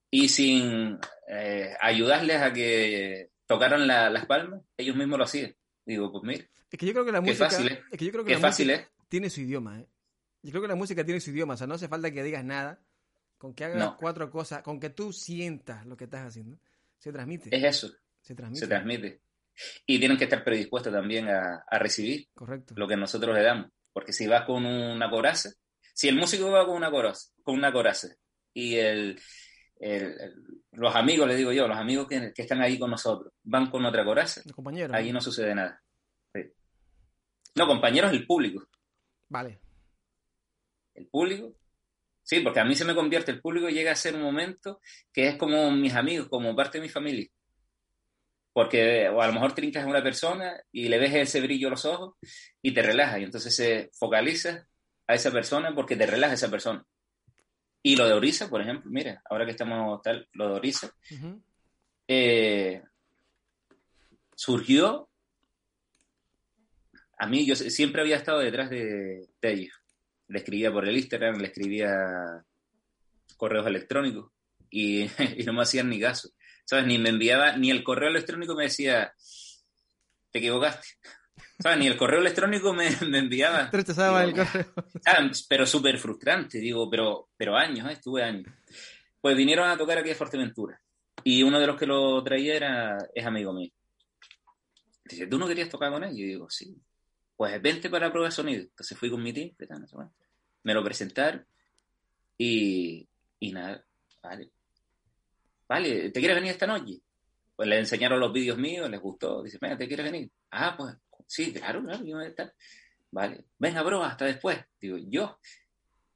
[0.10, 5.56] Y sin eh, ayudarles a que tocaran las palmas, ellos mismos lo hacían.
[5.86, 6.46] Digo, pues mira.
[6.72, 7.48] Es que yo creo que la música.
[7.48, 9.88] Es que yo creo que la música tiene su idioma, ¿eh?
[10.42, 12.44] Yo creo que la música tiene su idioma, o sea, no hace falta que digas
[12.44, 12.84] nada
[13.44, 16.58] con que hagas cuatro cosas, con que tú sientas lo que estás haciendo,
[16.98, 17.54] se transmite.
[17.54, 17.94] Es eso.
[18.22, 18.62] Se transmite.
[18.62, 19.22] Se transmite.
[19.86, 22.74] Y tienen que estar predispuestos también a, recibir Correcto.
[22.78, 23.70] lo que nosotros le damos.
[23.92, 25.52] Porque si vas con una coraza,
[25.94, 28.16] si el músico va con una coraza, con una coraza
[28.54, 29.20] y el,
[30.72, 34.06] los amigos, les digo yo, los amigos que, están ahí con nosotros, van con otra
[34.06, 35.84] coraza, compañeros, ahí no sucede nada.
[37.56, 38.66] No, compañeros, el público.
[39.28, 39.60] Vale.
[40.94, 41.58] El público
[42.24, 44.80] Sí, porque a mí se me convierte el público y llega a ser un momento
[45.12, 47.28] que es como mis amigos, como parte de mi familia.
[48.54, 51.72] Porque o a lo mejor trincas a una persona y le ves ese brillo a
[51.72, 52.16] los ojos
[52.62, 53.20] y te relaja.
[53.20, 54.68] Y entonces se focaliza
[55.06, 56.86] a esa persona porque te relaja esa persona.
[57.82, 60.96] Y lo de Orisa, por ejemplo, mira, ahora que estamos tal, lo de Orisa,
[62.08, 62.82] eh,
[64.34, 65.10] surgió.
[67.18, 69.83] A mí, yo siempre había estado detrás de, de ellos
[70.34, 72.44] le escribía por el Instagram, le escribía
[73.38, 74.32] correos electrónicos
[74.72, 75.06] y,
[75.46, 76.30] no me hacían ni caso.
[76.66, 76.88] ¿Sabes?
[76.88, 79.14] Ni me enviaba, ni el correo electrónico me decía,
[80.32, 80.88] te equivocaste.
[81.60, 81.78] ¿Sabes?
[81.78, 83.70] Ni el correo electrónico me, enviaba.
[85.48, 87.94] pero súper frustrante, digo, pero, pero años, ¿eh?
[87.94, 88.52] estuve años.
[89.22, 90.82] Pues vinieron a tocar aquí a Fuerteventura.
[91.24, 93.72] Y uno de los que lo traía era, es amigo mío.
[95.06, 96.18] Dice, ¿tú no querías tocar con él?
[96.18, 96.76] Y yo digo, sí.
[97.36, 98.62] pues vente para la prueba de sonido.
[98.64, 99.52] Entonces fui con mi team,
[100.64, 101.46] me lo presentaron
[102.38, 103.08] y,
[103.40, 103.84] y nada,
[104.22, 104.52] vale.
[105.68, 107.00] Vale, ¿te quieres venir esta noche?
[107.56, 109.44] Pues le enseñaron los vídeos míos, les gustó.
[109.44, 110.32] Dice, venga, ¿te quieres venir?
[110.52, 110.96] Ah, pues
[111.28, 112.54] sí, claro, claro, yo voy a estar.
[113.12, 114.60] Vale, venga, bro, hasta después.
[114.80, 115.40] Digo, yo.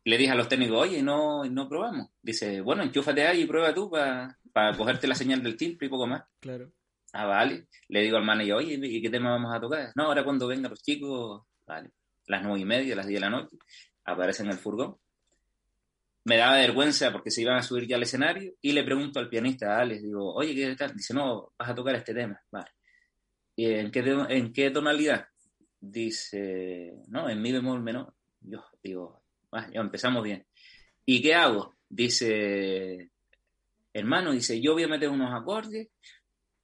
[0.04, 2.10] Le dije a los técnicos, oye, no, no probamos.
[2.22, 4.38] Dice, bueno, enchúfate ahí y prueba tú para
[4.78, 6.24] cogerte la señal del timbre y poco más.
[6.40, 6.72] Claro.
[7.14, 7.68] Ah, vale.
[7.90, 9.92] Le digo al manager, oye, ¿y qué tema vamos a tocar?
[9.96, 11.92] No, ahora cuando vengan los chicos, vale,
[12.28, 13.58] las nueve y media, las diez de la noche,
[14.08, 14.98] aparecen en el furgón.
[16.24, 19.30] Me daba vergüenza porque se iban a subir ya al escenario y le pregunto al
[19.30, 20.94] pianista, a Alex, digo, oye, ¿qué tal?
[20.94, 22.42] Dice, no, vas a tocar este tema.
[22.52, 22.72] Vale.
[23.56, 24.00] ¿Y en qué,
[24.30, 25.28] en qué tonalidad?
[25.80, 28.14] Dice, no, en mi bemol menor.
[28.42, 29.22] Yo digo,
[29.54, 30.46] ya empezamos bien.
[31.06, 31.78] ¿Y qué hago?
[31.88, 33.10] Dice,
[33.94, 35.90] hermano, dice, yo voy a meter unos acordes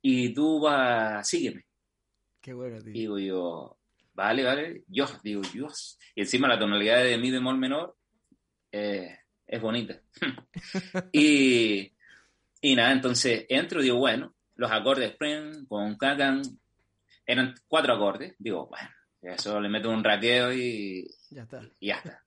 [0.02, 1.66] y tú vas, sígueme.
[2.42, 2.92] Qué bueno, tío.
[2.92, 3.78] Digo yo,
[4.14, 5.98] vale, vale, yo, digo, Dios.
[6.16, 7.96] Y encima la tonalidad de mi bemol menor
[8.72, 10.00] eh, es bonita.
[11.12, 11.92] y,
[12.62, 15.16] y nada, entonces entro y digo, bueno, los acordes
[15.68, 16.42] con Kagan
[17.26, 18.36] eran cuatro acordes.
[18.38, 18.90] Digo, bueno,
[19.22, 21.62] eso le meto un raqueo y ya está.
[21.80, 22.24] Y ya está.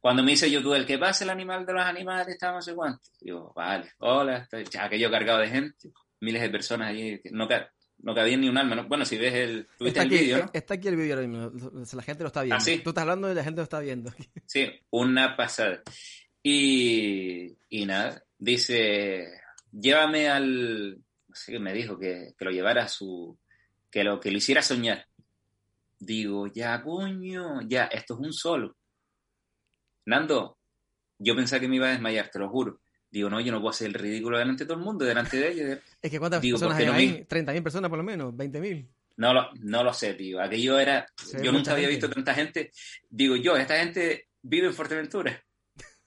[0.00, 2.74] Cuando me dice YouTube, el que pase el animal de los animales, está no sé
[2.74, 3.02] cuánto.
[3.20, 4.48] Digo, vale, hola,
[4.80, 7.46] aquello cargado de gente, miles de personas allí, no,
[8.02, 8.82] no cabía ni un alma.
[8.82, 12.02] Bueno, si ves el, está el aquí, vídeo, Está aquí el vídeo ahora mismo, la
[12.02, 12.56] gente lo está viendo.
[12.56, 12.80] ¿Ah, sí?
[12.82, 14.12] Tú estás hablando y la gente lo está viendo.
[14.46, 15.82] Sí, una pasada.
[16.42, 19.40] Y, y nada, dice,
[19.70, 20.98] llévame al,
[21.28, 23.38] no sé qué me dijo, que, que lo llevara a su,
[23.90, 25.06] que lo, que lo hiciera soñar.
[25.98, 28.76] Digo, ya, coño, ya, esto es un solo.
[30.06, 30.58] Nando,
[31.18, 32.80] yo pensaba que me iba a desmayar, te lo juro.
[33.12, 35.52] Digo, no, yo no puedo hacer el ridículo delante de todo el mundo, delante de
[35.52, 35.78] ellos.
[36.00, 37.26] Es que ¿cuántas personas hay ahí?
[37.28, 38.32] ¿30.000 personas por lo menos?
[38.32, 38.88] ¿20.000?
[39.18, 40.40] No lo, no lo sé, tío.
[40.40, 41.06] Aquello era...
[41.42, 42.70] yo nunca había visto tanta gente.
[43.10, 45.44] Digo, yo, esta gente vive en Fuerteventura.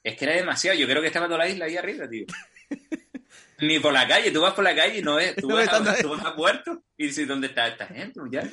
[0.02, 0.76] Es que era demasiado.
[0.80, 2.26] Yo creo que estaba toda la isla ahí arriba, tío.
[3.60, 4.32] Ni por la calle.
[4.32, 5.36] Tú vas por la calle y no ves.
[5.36, 8.20] Tú, vas, a, tú vas a Puerto y dices, ¿dónde está esta gente?
[8.32, 8.50] Ya.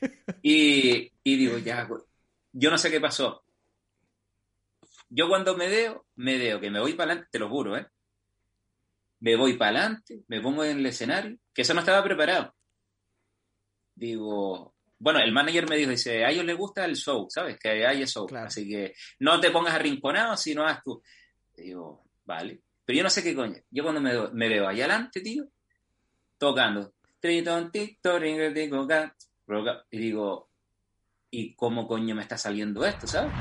[0.42, 1.88] Y, y digo, ya,
[2.52, 3.42] yo no sé qué pasó.
[5.10, 7.86] Yo cuando me veo, me veo que me voy para adelante, te lo juro, ¿eh?
[9.20, 12.54] Me voy para adelante, me pongo en el escenario, que eso no estaba preparado.
[13.94, 17.58] Digo, bueno, el manager me dijo, dice, a ellos les gusta el show, ¿sabes?
[17.58, 18.28] Que hay show.
[18.36, 21.02] Así que no te pongas arrinconado, sino haz tú.
[21.56, 22.60] Digo, vale.
[22.84, 23.56] Pero yo no sé qué coño.
[23.70, 25.48] Yo cuando me, me veo allá adelante, tío,
[26.36, 26.94] tocando.
[29.90, 30.50] Y digo,
[31.30, 33.32] ¿y cómo coño me está saliendo esto, sabes?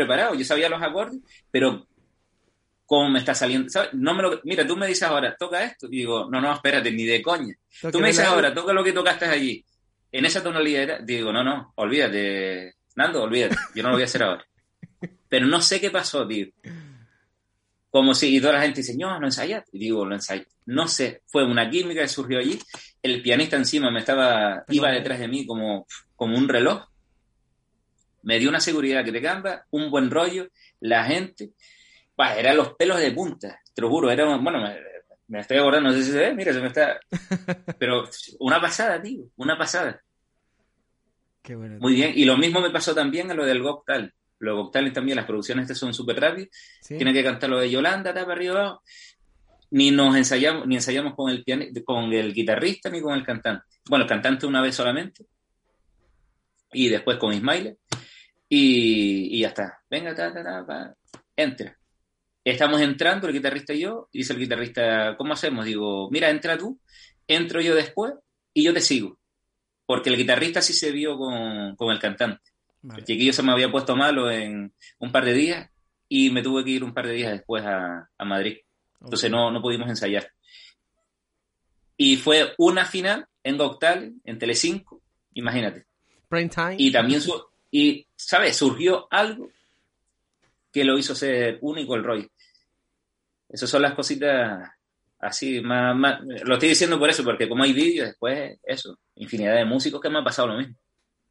[0.00, 1.20] Preparado, yo sabía los acordes,
[1.50, 1.86] pero
[2.86, 5.98] cómo me está saliendo, No me lo, mira, tú me dices ahora, toca esto, y
[5.98, 7.54] digo, no, no, espérate, ni de coña.
[7.92, 9.64] tú me dices ahora, toca lo que tocaste allí,
[10.12, 14.22] en esa tonalidad, digo, no, no, olvídate, Nando, olvídate, yo no lo voy a hacer
[14.22, 14.44] ahora.
[15.28, 16.48] Pero no sé qué pasó, tío.
[17.88, 19.64] Como si, y toda la gente dice, no, no ensayas.
[19.72, 20.46] Y digo, lo ensayé.
[20.66, 22.58] No sé, fue una química que surgió allí.
[23.02, 26.89] El pianista encima me estaba, iba detrás de mí como, como un reloj
[28.22, 30.48] me dio una seguridad que te cambia, un buen rollo,
[30.80, 31.52] la gente,
[32.16, 34.62] bah, eran los pelos de punta, te lo juro, era, bueno,
[35.28, 37.00] me, estoy acordando, no sé si se ve, mira, se me está,
[37.78, 38.08] pero
[38.40, 40.00] una pasada, tío, una pasada.
[41.42, 44.12] Qué bueno, Muy bien, y lo mismo me pasó también a lo del Goctal.
[44.38, 46.48] Los Goctales también, las producciones estas son súper rápidas,
[46.86, 48.80] tiene que cantar lo de Yolanda, tapa arriba
[49.70, 51.44] Ni nos ensayamos, ni ensayamos con el,
[51.84, 53.64] con el guitarrista ni con el cantante.
[53.88, 55.26] Bueno, el cantante una vez solamente,
[56.72, 57.76] y después con Ismail
[58.52, 59.80] Y, y ya está.
[59.88, 60.94] Venga, ta, ta, ta, pa.
[61.36, 61.78] entra.
[62.44, 65.64] Estamos entrando, el guitarrista y yo, y dice el guitarrista, ¿cómo hacemos?
[65.64, 66.80] Digo, mira, entra tú,
[67.28, 68.14] entro yo después
[68.52, 69.18] y yo te sigo.
[69.86, 72.42] Porque el guitarrista sí se vio con, con el cantante.
[72.82, 73.00] Vale.
[73.00, 75.70] El chiquillo se me había puesto malo en un par de días
[76.08, 78.56] y me tuve que ir un par de días después a, a Madrid.
[79.00, 80.26] Entonces no, no pudimos ensayar.
[81.96, 85.02] Y fue una final en Goctal, en Telecinco,
[85.34, 85.86] imagínate.
[86.28, 86.76] Prime time.
[86.78, 88.56] Y también, su- y, ¿sabes?
[88.56, 89.50] Surgió algo
[90.72, 92.30] que lo hizo ser único el Roy.
[93.48, 94.70] Esas son las cositas
[95.18, 99.56] así, más, más- lo estoy diciendo por eso, porque como hay vídeos, después, eso, infinidad
[99.56, 100.76] de músicos que me ha pasado lo mismo.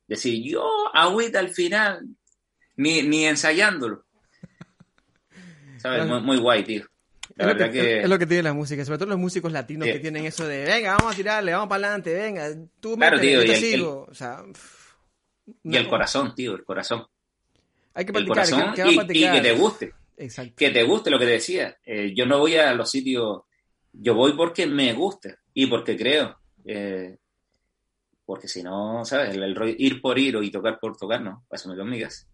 [0.07, 2.05] Decir, yo, agüita al final,
[2.75, 4.05] ni, ni ensayándolo.
[5.77, 6.05] ¿Sabes?
[6.05, 6.85] Muy, muy guay, tío.
[7.35, 8.01] La es, lo verdad que, que...
[8.01, 9.93] es lo que tiene la música, sobre todo los músicos latinos Sí.
[9.93, 13.31] que tienen eso de, venga, vamos a tirarle, vamos para adelante, venga, tú Claro, métele,
[13.31, 14.07] tío, yo te y el- sigo.
[14.09, 14.78] O sea, pff,
[15.63, 17.05] Y el corazón, tío, el corazón.
[17.93, 19.93] Hay que El practicar, corazón ¿qué- qué va a y, y que te guste.
[20.17, 20.53] Exacto.
[20.57, 21.77] que te guste lo que te decía.
[21.85, 23.41] Eh, yo no voy a los sitios,
[23.93, 26.37] yo voy porque me gusta y porque creo.
[26.65, 27.17] Eh,
[28.25, 29.33] porque si no, ¿sabes?
[29.35, 32.27] El, el ir por ir o y tocar por tocar, no, pásame con migas.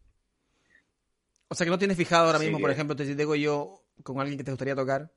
[1.47, 4.19] O sea, que no tienes fijado ahora mismo, por que- ejemplo, te digo yo con
[4.19, 5.11] alguien que te gustaría tocar.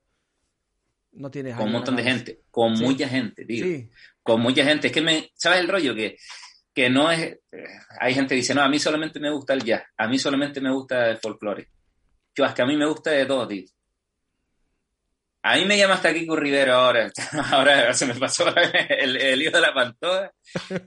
[1.13, 2.85] No tienes Con un montón de gente, con Sí.
[2.85, 3.65] mucha gente, tío.
[3.65, 3.91] Sí.
[4.23, 4.89] Con mucha gente.
[4.89, 5.95] Es que me, ¿sabes el rollo?
[5.95, 6.17] Que,
[6.79, 7.21] que no es,
[7.51, 7.67] eh,
[7.99, 10.61] hay gente que dice, no, a mí solamente me gusta el jazz, a mí solamente
[10.61, 11.67] me gusta el folclore.
[12.37, 13.65] Yo, es que a mí me gusta de todo, tío.
[15.43, 17.11] A mí me llama hasta Kiko Rivero ahora.
[17.51, 18.45] Ahora se me pasó
[18.89, 20.31] el, hijo de la pantoja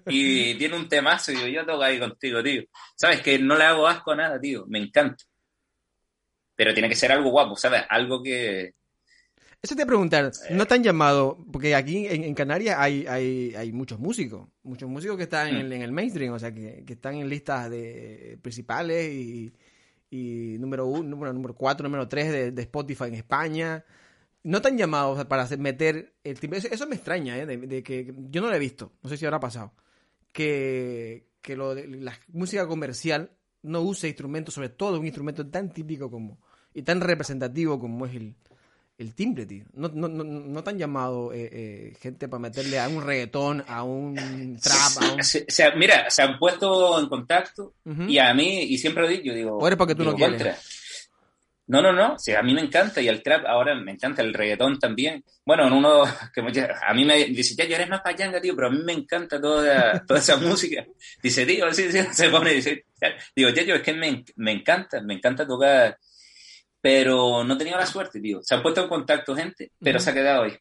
[0.07, 2.63] y tiene un temazo y digo, yo toco ahí contigo, tío.
[2.95, 4.63] Sabes que no le hago asco a nada, tío.
[4.67, 5.25] Me encanta.
[6.55, 7.83] Pero tiene que ser algo guapo, ¿sabes?
[7.89, 8.75] Algo que...
[9.63, 10.31] Eso te iba a preguntar.
[10.49, 11.37] ¿no te han llamado?
[11.51, 15.55] Porque aquí en, en Canarias hay, hay, hay muchos músicos, muchos músicos que están en,
[15.55, 15.59] Mm.
[15.59, 19.53] el, en el mainstream, o sea, que, que están en listas de principales y,
[20.09, 23.85] y número uno, número, número cuatro, número tres de, de Spotify en España.
[24.43, 26.57] ¿No te han llamado o sea, para hacer- meter el timbre?
[26.57, 27.45] Eso, eso me extraña, ¿eh?
[27.45, 29.73] De, de que yo no lo he visto, no sé si habrá pasado.
[30.31, 33.29] Que, que lo de la música comercial
[33.61, 36.39] no use instrumentos, sobre todo un instrumento tan típico como
[36.73, 38.33] y tan representativo como es el,
[39.01, 39.63] el timbre, tío.
[39.73, 43.63] No, no, no, no te han llamado eh, eh, gente para meterle a un reggaetón,
[43.67, 45.23] a un trap, a un...
[45.23, 47.73] Se- se- mira, se han puesto en contacto
[48.07, 49.57] y a mí, y siempre lo digo, yo digo...
[49.57, 50.41] O eres porque tú no quieres.
[50.41, 50.57] contra.
[51.67, 54.33] No, no, no, sí, a mí me encanta y el trap ahora me encanta, el
[54.33, 55.23] reggaetón también.
[55.45, 58.67] Bueno, en uno que a mí me dice, ya, yo eres más payanga, tío, pero
[58.67, 60.85] a mí me encanta toda, toda esa música.
[61.23, 62.85] Dice, tío, sí, sí, se pone, dice,
[63.35, 65.97] digo, ya, yo, es que me, me encanta, me encanta tocar,
[66.81, 68.41] pero no he tenido la suerte, tío.
[68.43, 70.57] Se han puesto en contacto gente, pero se ha quedado ahí.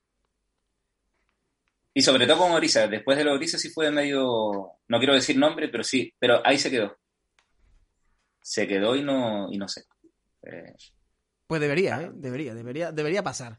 [1.92, 5.36] Y sobre todo con Orisa, después de los Orisa sí fue medio, no quiero decir
[5.36, 6.96] nombre, pero sí, pero ahí se quedó.
[8.40, 9.84] Se quedó y no, y no sé.
[10.42, 10.74] Eh,
[11.46, 12.10] Pues debería, ¿eh?
[12.14, 13.58] Debería, debería, debería pasar.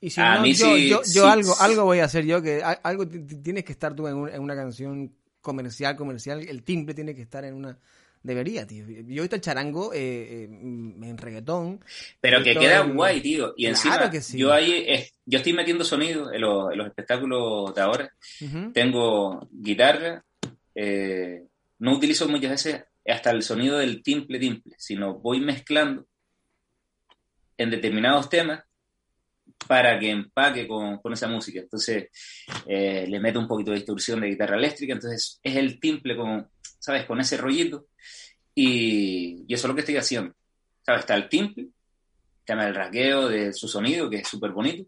[0.00, 1.58] Y si A no, mí yo, sí- yo, yo sí, algo, sí.
[1.64, 4.28] algo voy a hacer yo, que algo ti- ti- tienes que estar tú en, un-
[4.28, 7.78] en una canción comercial, comercial, el timbre tiene que estar en una...
[8.22, 8.84] Debería, tío.
[8.86, 9.98] Yo he visto el charango eh,
[10.44, 11.82] eh, en reggaetón.
[12.20, 13.54] Pero que queda el- guay, tío.
[13.56, 14.36] Y Claro encima, que sí.
[14.38, 18.12] yo ahí, eh, yo estoy metiendo sonido en los, en los espectáculos de ahora.
[18.42, 18.72] Ujú.
[18.72, 20.22] Tengo guitarra,
[20.74, 21.44] eh,
[21.78, 26.06] no utilizo muchas veces hasta el sonido del timple timple, sino voy mezclando
[27.56, 28.62] en determinados temas
[29.66, 31.60] para que empaque con, con esa música.
[31.60, 32.08] Entonces,
[32.66, 36.48] eh, le meto un poquito de distorsión de guitarra eléctrica, entonces es el timple con,
[36.80, 37.04] ¿sabes?
[37.04, 37.86] Con ese rollito.
[38.54, 40.34] Y, y eso es lo que estoy haciendo.
[40.84, 41.00] ¿Sabes?
[41.02, 41.68] Está el timple,
[42.44, 44.84] tema del raqueo, de su sonido, que es súper bonito.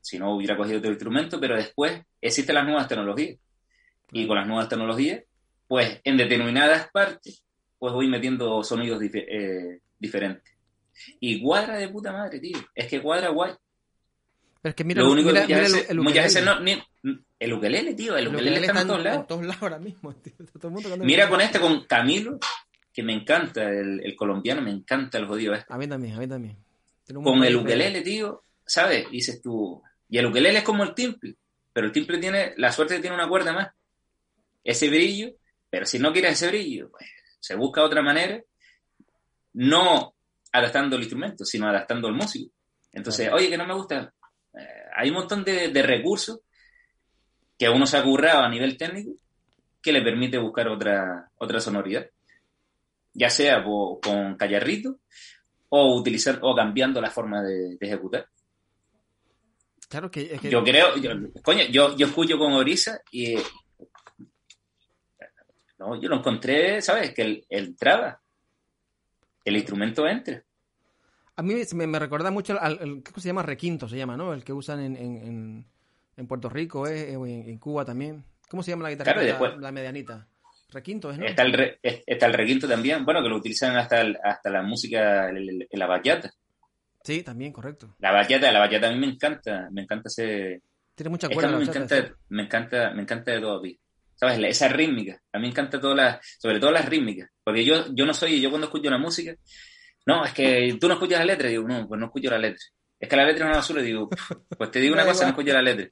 [0.00, 3.38] Si no hubiera cogido otro instrumento, pero después existen las nuevas tecnologías.
[4.12, 5.22] Y con las nuevas tecnologías,
[5.66, 7.42] pues en determinadas partes,
[7.78, 10.52] pues voy metiendo sonidos eh, diferentes.
[11.20, 12.58] Y cuadra de puta madre, tío.
[12.74, 13.52] Es que cuadra guay.
[14.62, 16.82] Pero es que mira, Lo único mira, que mira el- el muchas veces no, ni-
[17.38, 19.26] el ukelele, tío, el El ukelele está en todos en lados.
[19.26, 20.32] todos lados ahora mismo, tío.
[20.58, 22.38] Todo el mundo Mira con este, con Camilo,
[22.92, 25.72] que me encanta, el, el colombiano, me encanta el jodido este.
[25.72, 26.56] A mí también, a mí también.
[27.12, 29.10] Con el de- ukelele, tío, ¿sabes?
[29.10, 31.34] Dices tú, y el ukelele es como el timple,
[31.72, 33.68] pero el timple tiene, la suerte que tiene una cuerda más.
[34.62, 35.32] Ese brillo,
[35.68, 37.04] pero si no quieres ese brillo, pues
[37.40, 38.40] se busca otra manera,
[39.54, 40.14] no
[40.52, 42.50] adaptando el instrumento, sino adaptando al músico.
[42.92, 44.14] Entonces, oye, que no me gusta.
[44.54, 44.58] Eh,
[44.96, 46.40] hay un montón de, de recursos
[47.58, 49.12] que uno se ha currado a nivel técnico
[49.82, 52.06] que le permite buscar otra, otra sonoridad.
[53.12, 54.98] Ya sea con callarrito
[55.68, 58.28] o utilizar o cambiando la forma de, de ejecutar.
[59.88, 61.10] Claro que, es que Yo creo, yo-
[61.42, 63.36] coño, yo, yo escucho con Orisa y
[65.78, 67.12] no, yo lo encontré, ¿sabes?
[67.14, 68.20] Que él, él entraba.
[69.44, 70.44] el instrumento entre.
[71.36, 73.42] A mí me, me recuerda mucho al, al- ¿cómo se llama?
[73.42, 74.32] Requinto se llama, ¿no?
[74.32, 75.66] El que usan en, en, en,
[76.16, 77.16] en Puerto Rico, ¿eh?
[77.16, 78.24] o en, Cuba también.
[78.48, 79.12] ¿Cómo se llama la guitarra?
[79.12, 80.26] Claro, y después- la, medianita.
[80.70, 81.24] Requinto, ¿es, no?
[81.26, 84.50] Está el, re- es- está el requinto también, bueno, que lo utilizan hasta, el- hasta
[84.50, 86.32] la música, el- la bachata.
[87.02, 87.94] Sí, también, correcto.
[87.98, 90.62] La bachata, la bachata a mí me encanta, me encanta ese...
[90.94, 91.50] Tiene mucha a cuerda.
[91.50, 92.14] me bachata, encanta, sí.
[92.28, 93.76] me encanta, me encanta de todo, tío.
[94.16, 94.38] ¿Sabes?
[94.38, 95.20] La- Esa rítmica.
[95.32, 97.30] A mí me encanta todas las, sobre todo las rítmicas.
[97.44, 99.34] Porque yo, yo no soy, yo cuando escucho la música,
[100.06, 102.62] no, es que tú no escuchas la letra, digo, no, pues no escucho la letra.
[103.04, 104.10] Es que la letra es una basura, digo,
[104.56, 105.88] pues te digo una cosa, no escucho la letra.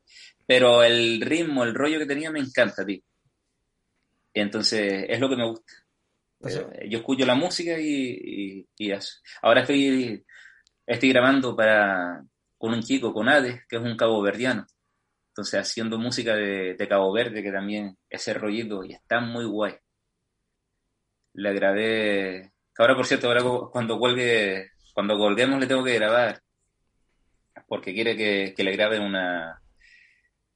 [0.46, 3.00] Pero el ritmo, el rollo que tenía me encanta, tío.
[4.34, 5.72] Y entonces, es lo que me gusta.
[6.44, 7.86] Eh, yo escucho la música y,
[8.66, 9.14] y, y eso.
[9.42, 10.24] Ahora estoy,
[10.86, 12.24] estoy grabando para,
[12.58, 14.66] con un chico, con Ades, que es un caboverdiano.
[15.30, 19.74] Entonces, haciendo música de, de Cabo Verde, que también ese rollito, y está muy guay.
[21.34, 22.52] Le grabé.
[22.78, 26.41] Ahora, por cierto, ahora cu- cuando cuelgue, cuando colguemos le tengo que grabar.
[27.66, 29.60] Porque quiere que, le grabe una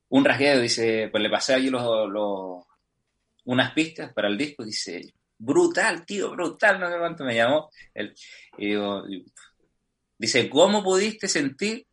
[0.08, 0.60] un rasgueo.
[0.60, 2.64] Dice, pues le pasé allí los,
[3.44, 4.64] unas pistas para el disco.
[4.64, 7.70] Dice, brutal, tío, brutal, no sé cuánto me llamó.
[7.94, 8.14] Él,
[8.58, 9.04] y digo,
[10.18, 11.86] dice, ¿cómo pudiste sentir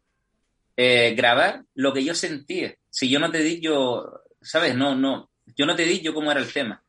[0.76, 2.76] eh, grabar lo que yo sentía?
[2.90, 4.76] Si yo no te di yo, ¿sabes?
[4.76, 6.84] No, no, yo no te di yo cómo era el tema.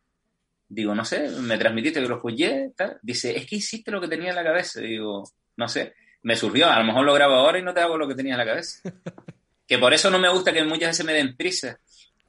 [0.69, 2.99] Digo, no sé, me transmitiste que lo escuché, tal.
[3.03, 4.81] Dice, es que hiciste lo que tenía en la cabeza.
[4.81, 5.25] Digo,
[5.57, 5.95] no sé,
[6.25, 8.33] me surgió, a lo mejor lo grabo ahora y no te hago lo que tenía
[8.35, 8.81] en la cabeza.
[9.67, 11.79] que por eso no me gusta que muchas veces me den prisa.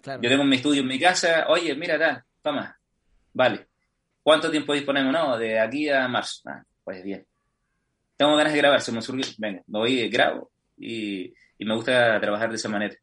[0.01, 0.21] Claro.
[0.21, 2.77] Yo tengo mi estudio en mi casa, oye, mira, tal, toma,
[3.33, 3.67] vale.
[4.21, 5.11] ¿Cuánto tiempo disponemos?
[5.11, 6.41] No, de aquí a marzo.
[6.47, 7.25] Ah, pues bien.
[8.17, 12.19] Tengo ganas de grabar, se me surgió, venga, me voy, grabo y, y me gusta
[12.21, 12.95] trabajar de esa manera.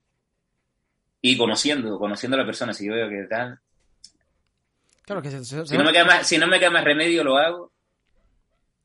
[1.20, 3.58] Y conociendo, conociendo a la persona, si yo veo que tal.
[5.04, 7.22] Claro que se, se- Si no me queda más, si no me queda más remedio,
[7.24, 7.71] lo hago.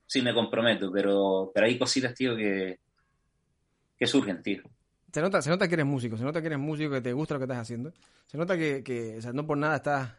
[0.07, 2.79] Sí me comprometo, pero, pero hay cositas, tío, que,
[3.97, 4.63] que surgen, tío.
[5.11, 7.33] Se nota, se nota que eres músico, se nota que eres músico, que te gusta
[7.35, 7.93] lo que estás haciendo.
[8.25, 10.09] Se nota que, que o sea, no por nada estás...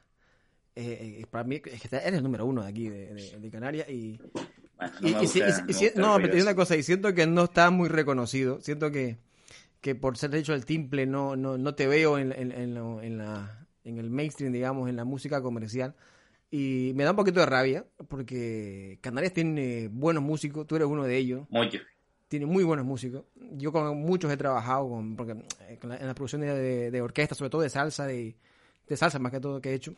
[0.77, 3.51] eh, eh, para mí, es que eres el número uno de aquí, de, de- de
[3.51, 4.19] Canarias, y...
[4.77, 6.37] Bueno, y- no y si- gusta- y- y no me gusta no, rollo pero te
[6.37, 6.43] digo ese.
[6.49, 9.19] una cosa, y siento que no estás muy reconocido, siento que,
[9.81, 13.01] que por ser hecho el timple no, no, no te veo en, en, en lo-
[13.03, 15.95] en la, en el mainstream, digamos, en la música comercial.
[16.51, 21.05] Y me da un poquito de rabia, porque Canarias tiene buenos músicos, tú eres uno
[21.05, 21.79] de ellos Mucho.
[22.29, 23.25] tiene muy buenos músicos.
[23.53, 25.35] Yo con muchos he trabajado con, porque,
[25.83, 28.35] la- en la producción de, de, de orquesta, sobre todo de salsa, de,
[28.89, 29.95] de salsa más que todo que he hecho.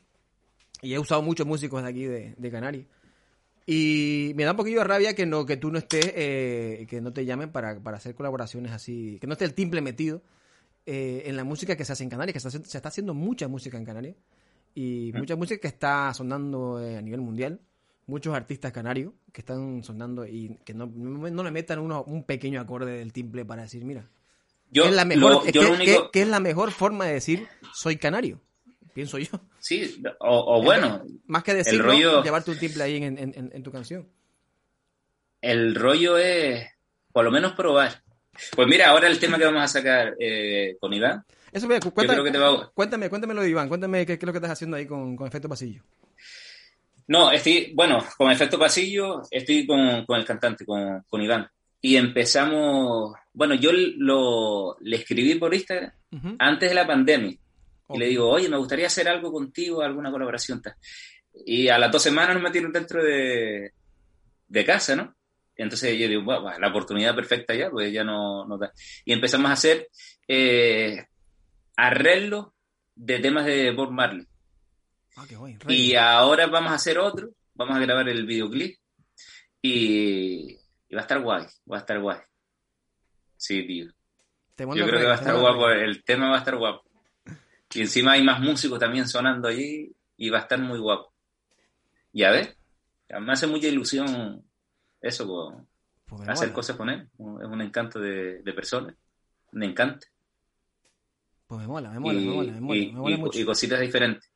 [0.83, 2.87] Y he usado muchos músicos de aquí de, de Canarias.
[3.67, 7.01] Y me da un poquillo de rabia que no que tú no estés, eh, que
[7.01, 10.23] no te llamen para, para hacer colaboraciones así, que no esté el timple metido
[10.87, 13.15] eh, en la música que se hace en Canarias, que se, hace- se está haciendo
[13.15, 14.17] mucha música en Canarias.
[14.75, 17.61] Y mucha música que está sonando eh, a nivel mundial.
[18.07, 22.61] Muchos artistas canarios que están sonando y que no, no, le metan uno, un pequeño
[22.61, 24.09] acorde del timple para decir, mira,
[24.71, 27.13] Yo, ¿qué es la mejor, lo- yo lo único, qué es la mejor forma de
[27.15, 28.41] decir soy canario?
[28.95, 29.29] Pienso yo.
[29.61, 33.51] sí, o, o bueno, Más que decirlo, rollo- llevarte un timple ahí en, en- en-
[33.53, 34.09] en tu canción.
[35.41, 36.67] el rollo es
[37.13, 38.03] por lo menos probar.
[38.57, 42.23] Pues mira, ahora el tema que vamos a sacar eh, con Iván, Eso, mira, cuéntame,
[42.25, 44.39] que te va a- cuéntame, cuéntame lo de Iván, cuéntame qué, qué es lo que
[44.39, 45.83] estás haciendo ahí con, con Efecto Pasillo.
[47.09, 51.45] No, estoy, bueno, con efecto pasillo, estoy con, con el cantante, con, con Iván.
[51.81, 55.91] Y empezamos, bueno, yo lo, le escribí por Instagram
[56.39, 57.37] antes de la pandemia.
[57.93, 60.63] Y le digo, oye, me gustaría hacer algo contigo, alguna colaboración.
[60.63, 60.75] tal.
[61.45, 63.73] Y a las dos semanas nos metieron dentro de,
[64.47, 65.13] de casa, ¿no?
[65.57, 68.73] Entonces yo digo, "Buah, buah, la oportunidad perfecta ya, pues ya no, no da.
[69.05, 69.89] Y empezamos a hacer
[70.29, 71.07] eh,
[71.87, 72.49] arreglos
[72.95, 74.27] de temas de Bob Marley.
[75.17, 75.59] Ah, qué guay.
[75.69, 78.79] Y ahora vamos a hacer otro, vamos a grabar el videoclip
[79.63, 80.53] y,
[80.89, 82.19] y va a estar guay, va a estar guay.
[83.37, 83.91] Sí, tío.
[84.55, 85.85] Te Yo creo que va a estar guapo, rey.
[85.85, 86.83] el tema va a estar guapo.
[87.73, 91.15] Y encima hay más músicos también sonando allí y va a estar muy guapo.
[92.13, 92.57] Ya ves,
[93.09, 94.45] me hace mucha ilusión
[95.01, 95.67] eso,
[96.07, 97.09] Pues hacer cosas con él.
[97.15, 98.95] Es un encanto de, de persona,
[99.53, 100.07] un encanto.
[101.51, 103.39] Pues me mola, me mola, y, me mola, me mola, y- me mola y- mucho.
[103.41, 104.31] y cositas diferentes.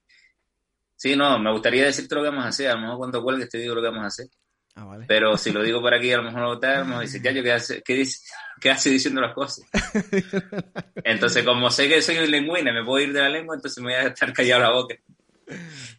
[0.96, 2.70] Sí, no, me gustaría decirte lo que vamos a hacer.
[2.70, 4.26] A lo mejor cuando cuelgues te digo lo que vamos a hacer.
[4.74, 5.04] Ah, vale.
[5.06, 7.40] Pero si lo digo por aquí, a lo mejor no tal, me dice, ya yo
[7.44, 8.18] qué hace, qué, dice,
[8.60, 9.64] qué hace diciendo las cosas.
[11.04, 13.94] Entonces, como sé que soy un lengüina, me puedo ir de la lengua, entonces me
[13.94, 14.96] voy a estar callado la boca.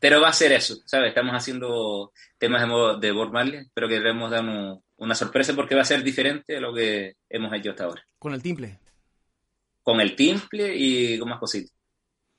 [0.02, 1.10] Pero va a ser eso, ¿sabes?
[1.10, 5.76] Estamos haciendo temas de, mo- de Bob Marley, pero queremos dar un- una sorpresa porque
[5.76, 8.04] va a ser diferente a lo que hemos hecho hasta ahora.
[8.20, 8.80] Con el timple.
[9.86, 11.72] Con el timple y con más cositas.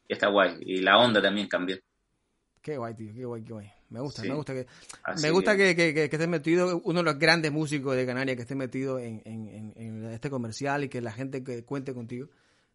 [0.06, 0.58] Y está guay.
[0.60, 1.78] Y la onda también cambió.
[2.60, 3.72] Qué guay, tío, qué guay, qué guay.
[3.88, 4.66] Me gusta, me gusta que
[5.22, 8.42] me gusta que, que, que, esté metido uno de los grandes músicos de Canarias que
[8.42, 12.28] esté metido en, en, en, este comercial y que la gente que cuente contigo.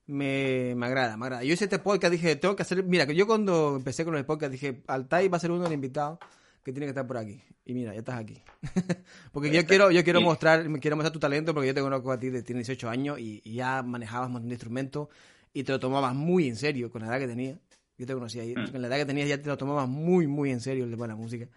[0.08, 1.44] Me, me, agrada, me agrada.
[1.44, 2.84] Yo hice este podcast, dije, tengo que hacer.
[2.84, 5.68] Mira, que yo cuando empecé con el podcast dije, Altai va a ser uno de
[5.68, 6.18] los invitados
[6.64, 7.42] que tiene que estar por aquí.
[7.66, 8.42] Y mira, ya estás aquí.
[9.32, 12.20] porque yo quiero, yo quiero mostrar, quiero mostrar tu talento porque yo te conozco a
[12.20, 15.08] ti de tienes 18 años y, ya manejabas un montón de instrumentos
[15.54, 17.58] y te lo tomabas muy en serio con la edad que tenías.
[17.98, 18.56] Yo te conocía ahí.
[18.56, 18.72] Mm.
[18.72, 21.08] Con la edad que tenías ya te lo tomabas muy, muy en serio el de
[21.08, 21.48] la música.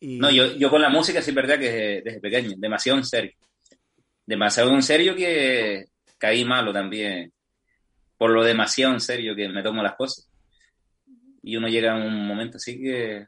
[0.00, 0.18] Y...
[0.18, 3.32] No, yo, yo con la música sí es verdad que desde, pequeño, demasiado en serio.
[4.26, 5.86] Demasiado en serio que
[6.18, 7.32] caí malo también.
[8.16, 10.28] Por lo demasiado en serio que me tomo las cosas.
[11.42, 13.26] Y uno llega a un momento así que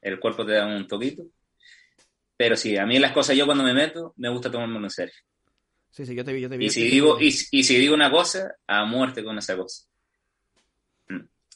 [0.00, 1.24] el cuerpo te da un toquito.
[2.36, 5.14] Pero sí, a mí las cosas yo cuando me meto, me gusta tomármelo en serio.
[5.90, 6.66] Sí, sí, yo te vi, yo te vi.
[6.66, 9.88] Y si, digo, y, y si digo una cosa, a muerte con esa cosa.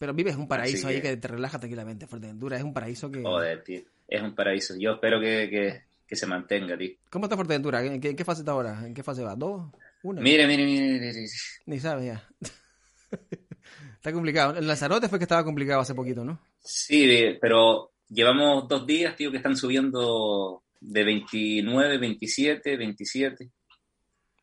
[0.03, 2.57] Pero vives un paraíso ahí que te relaja tranquilamente, Fuerteventura.
[2.57, 3.23] Es un paraíso que.
[3.23, 3.83] Joder, tío.
[4.09, 4.75] Es un paraíso.
[4.77, 6.97] Yo espero que, que, se mantenga, tío.
[7.09, 7.85] ¿Cómo está Fuerteventura?
[7.85, 8.85] ¿En qué, ¿En qué, fase está ahora?
[8.85, 9.37] ¿En qué fase va?
[9.37, 9.71] ¿Dos?
[10.03, 10.21] ¿Una?
[10.21, 10.99] Mire, mire, mire.
[10.99, 11.27] mire.
[11.67, 12.29] Ni sabes ya.
[13.95, 14.57] está complicado.
[14.59, 16.41] El Lanzarote fue que estaba complicado hace poquito, ¿no?
[16.59, 23.51] Sí, pero llevamos dos días, tío, que están subiendo de 29, 27, 27.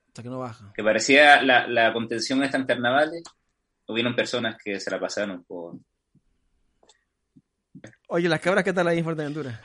[0.08, 0.74] Hasta que no baja.
[0.76, 3.24] Que parecía la, la contención esta en carnavales
[3.88, 5.76] hubieron personas que se la pasaron por...
[8.08, 9.62] Oye, ¿las cabras qué tal ahí en Fuerteventura?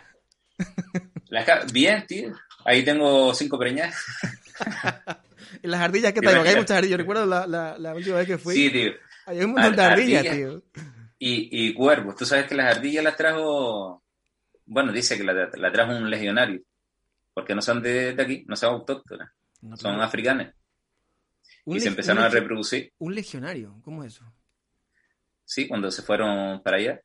[1.29, 2.33] Las Bien, tío.
[2.65, 3.95] Ahí tengo cinco preñas.
[5.63, 6.37] ¿Y las ardillas qué tal?
[6.37, 6.99] Porque hay muchas ardillas.
[6.99, 8.55] Recuerdo la, la, la, última vez que fui.
[8.55, 8.93] Sí, tío.
[9.27, 10.63] Hay un montón de ardillas, tío.
[11.27, 12.16] Y, y cuervos.
[12.16, 14.03] Tú sabes que las ardillas las trajo...
[14.66, 16.61] Bueno, dice que la, la trajo un legionario.
[17.33, 19.31] Porque no son de, de aquí, no son autóctonas.
[19.77, 20.55] son africanas
[21.66, 22.93] y se empezaron a reproducir.
[22.99, 23.81] ¿Un legionario?
[23.83, 24.25] ¿Cómo es eso?
[25.45, 27.01] Sí, cuando se fueron para allá.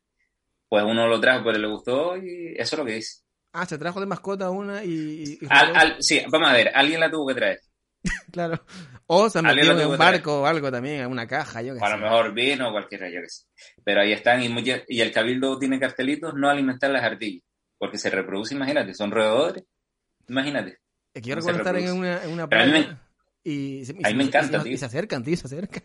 [0.68, 3.22] Pues uno lo trajo porque le gustó y eso es lo que dice.
[3.52, 5.38] Ah, se trajo de mascota una y...
[5.98, 7.60] sí, vamos a ver, alguien la tuvo que traer.
[8.32, 8.64] claro.
[9.06, 11.90] O se metió en un barco o algo también, en una caja, yo que A
[11.90, 13.44] lo mejor vino o cualquiera, yo que sé.
[13.84, 14.48] Pero ahí están y,
[14.88, 17.44] y el cabildo tiene cartelitos no alimentar las ardillas.
[17.78, 19.64] Porque se reproduce, imagínate, son roedores.
[20.28, 20.78] Imagínate.
[21.12, 22.46] Es que yo recuerdo estar en una, en una
[23.42, 25.82] y, se, me encanta, y, se acercan, tío, se acercan.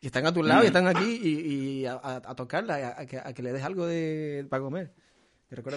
[0.00, 3.64] Y están a tu lado y están aquí y, a, tocarla, a, que, le des
[3.64, 4.92] algo de, para comer.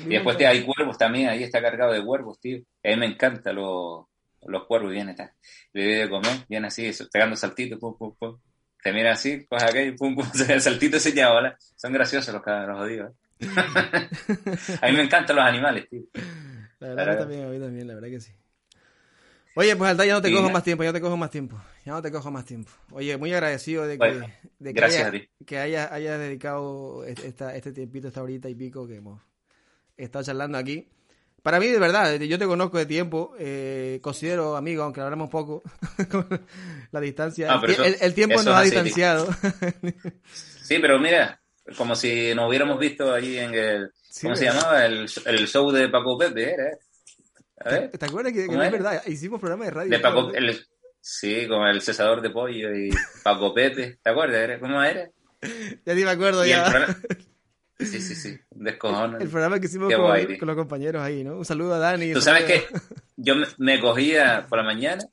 [0.06, 2.60] Y después te, hay cuervos también, ahí está cargado de cuervos, tío.
[2.84, 4.06] A mí me encantan los,
[4.48, 5.34] los cuervos, vienen, está.
[5.74, 8.38] Le de comer, viene así, pegando saltitos, pum, pum, pum.
[8.84, 12.44] Te mira así, pues acá y pum, pum, el saltito se llama, Son graciosos los,
[12.46, 13.12] los jodidos.
[13.12, 13.24] ¿eh?
[14.82, 16.02] a mí me encantan los animales, tío.
[16.80, 18.34] La verdad, también, a mí también, la verdad que sí.
[19.56, 21.62] Oye, pues Alta, ya no te cojo más tiempo, ya te cojo más tiempo.
[21.86, 22.72] Ya no te cojo más tiempo.
[22.91, 24.24] Oye, muy agradecido de que,
[24.58, 25.12] de que, haya,
[25.46, 29.22] que haya, dedicado esta, este tiempito, esta horita y pico que hemos
[29.96, 30.89] estado charlando aquí.
[31.44, 35.62] Para mí, de verdad, yo te conozco de tiempo, eh, considero amigo, aunque hablamos poco,
[36.91, 37.50] la distancia.
[37.52, 37.62] Ah,
[38.00, 39.28] el, tiempo nos ha distanciado.
[40.64, 41.41] sí, pero mira,
[41.78, 43.91] como si nos hubiéramos visto allí en el,
[44.22, 44.86] ¿cómo se llamaba?
[44.86, 47.89] El, el show de Paco Pepe, ¿era?
[47.89, 49.04] ¿Te acuerdas que, es verdad?
[49.06, 50.38] Hicimos programa de radio.
[51.02, 52.89] sí, con el cesador de pollo y
[53.22, 54.00] Paco Pepe.
[54.02, 54.60] ¿Te acuerdas?
[54.62, 55.10] ¿Cómo era?
[55.86, 56.96] Ya ni me acuerdo ya.
[57.80, 58.38] Sí, sí, sí.
[58.52, 59.18] Descojono.
[59.18, 61.38] El programa que hicimos con, los compañeros ahí, ¿no?
[61.38, 62.14] Un saludo a Dani.
[62.14, 62.68] Tú sabes que
[63.18, 65.04] yo me, cogía por la mañana,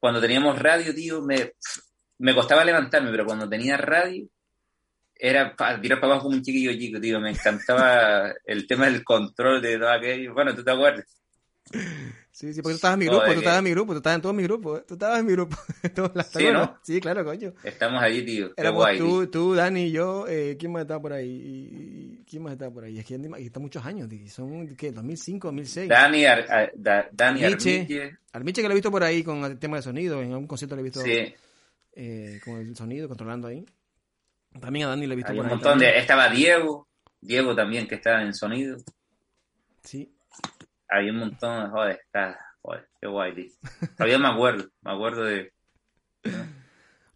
[0.00, 1.52] cuando teníamos radio, tío, me,
[2.18, 4.26] me costaba levantarme, pero cuando tenía radio,
[5.14, 7.20] era para tirar para abajo como un chiquillo chico, tío.
[7.20, 10.34] Me encantaba el tema del control de todo aquello.
[10.34, 11.21] Bueno, tú te acuerdas.
[12.32, 14.16] Sí, sí, porque tú estabas en mi grupo, tú estabas en mi grupo, tú estabas
[14.16, 15.56] en todo mi grupo, tú estabas en mi grupo.
[16.32, 16.78] sí, ¿no?
[16.82, 17.52] sí, claro, coño.
[17.62, 18.52] Estamos allí, tío.
[18.56, 22.22] Éramos guay, tú, tú, Dani y yo, eh, ¿quién más estaba por ahí?
[22.28, 22.98] ¿Quién más estaba por ahí?
[22.98, 24.28] Es que aquí está muchos años, tío.
[24.28, 24.92] Son, ¿qué?
[24.92, 25.88] 2005, 2006.
[25.88, 26.72] Dani, Ar,
[27.12, 28.18] Dani Armiche.
[28.32, 30.74] Armiche que lo he visto por ahí con el tema de sonido, en algún concierto
[30.74, 31.34] lo he visto sí.
[31.94, 33.64] eh, con el sonido, controlando ahí.
[34.58, 35.98] También a Dani lo he visto Hay por un montón de...
[35.98, 36.88] Estaba Diego,
[37.20, 38.78] Diego también que está en sonido.
[39.82, 40.10] Sí
[40.92, 43.50] hay un montón, joder, está, joder, qué guay, tío.
[43.96, 45.52] Todavía me acuerdo, me acuerdo de...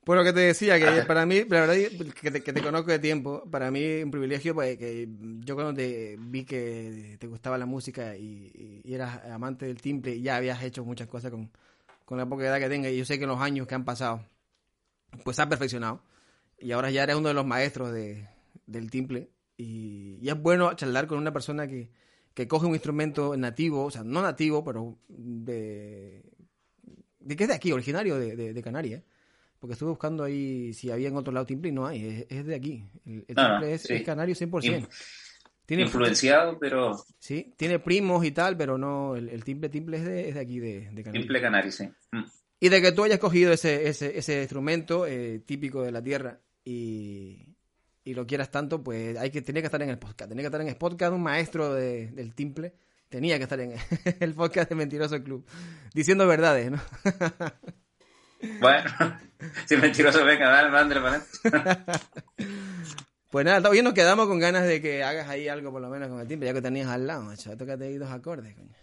[0.05, 2.93] Pues lo que te decía, que para mí, la verdad que te, que te, conozco
[2.93, 5.09] de tiempo, para mí un privilegio, pues que
[5.41, 10.23] yo cuando te vi que te gustaba la música y, eras amante del timbre, y
[10.23, 11.51] ya habías hecho muchas cosas con,
[12.05, 13.85] con la poca edad que tengas, y yo sé que en los años que han
[13.85, 14.25] pasado,
[15.25, 16.03] pues has perfeccionado,
[16.59, 18.29] y ahora ya eres uno de los maestros de,
[18.65, 21.91] del timbre, y, y es bueno charlar con una persona que,
[22.37, 26.23] que coge un instrumento nativo, o sea, no nativo, pero de...
[27.19, 27.73] ¿De qué es de aquí?
[27.73, 29.03] Originario de, de, Canarias.
[29.59, 32.55] Porque estuve buscando ahí si había en otro lado timbre y no hay, es, de
[32.55, 32.85] aquí.
[33.07, 34.87] El, timbre es, canario 100%.
[35.65, 37.03] Tiene, influenciado, pero...
[37.19, 40.61] Sí, tiene primos y tal, pero no, el, timple timple es de, es de aquí,
[40.61, 41.13] de, de Canarias.
[41.13, 41.89] Timple Canarias, sí.
[42.13, 42.25] Mm.
[42.61, 46.39] Y de que tú hayas cogido ese, ese, ese instrumento eh, típico de la tierra
[46.63, 47.56] y,
[48.07, 50.29] y, lo quieras tanto, pues hay que, tenía que estar en el podcast.
[50.29, 52.75] Tenía que estar en el podcast un maestro de, del timple.
[53.09, 53.75] Tenía que estar en
[54.21, 55.47] el podcast de Mentiroso Club.
[55.93, 56.81] Diciendo verdades, ¿no?
[58.61, 58.91] Bueno,
[59.67, 61.25] si mentiroso, venga, dale, mándale para
[63.31, 66.09] Pues nada, todavía nos quedamos con ganas de que hagas ahí algo por lo menos
[66.09, 67.57] con el timbre, ya que tenías al lado, macho.
[67.57, 68.75] Tócate ahí dos acordes, coño.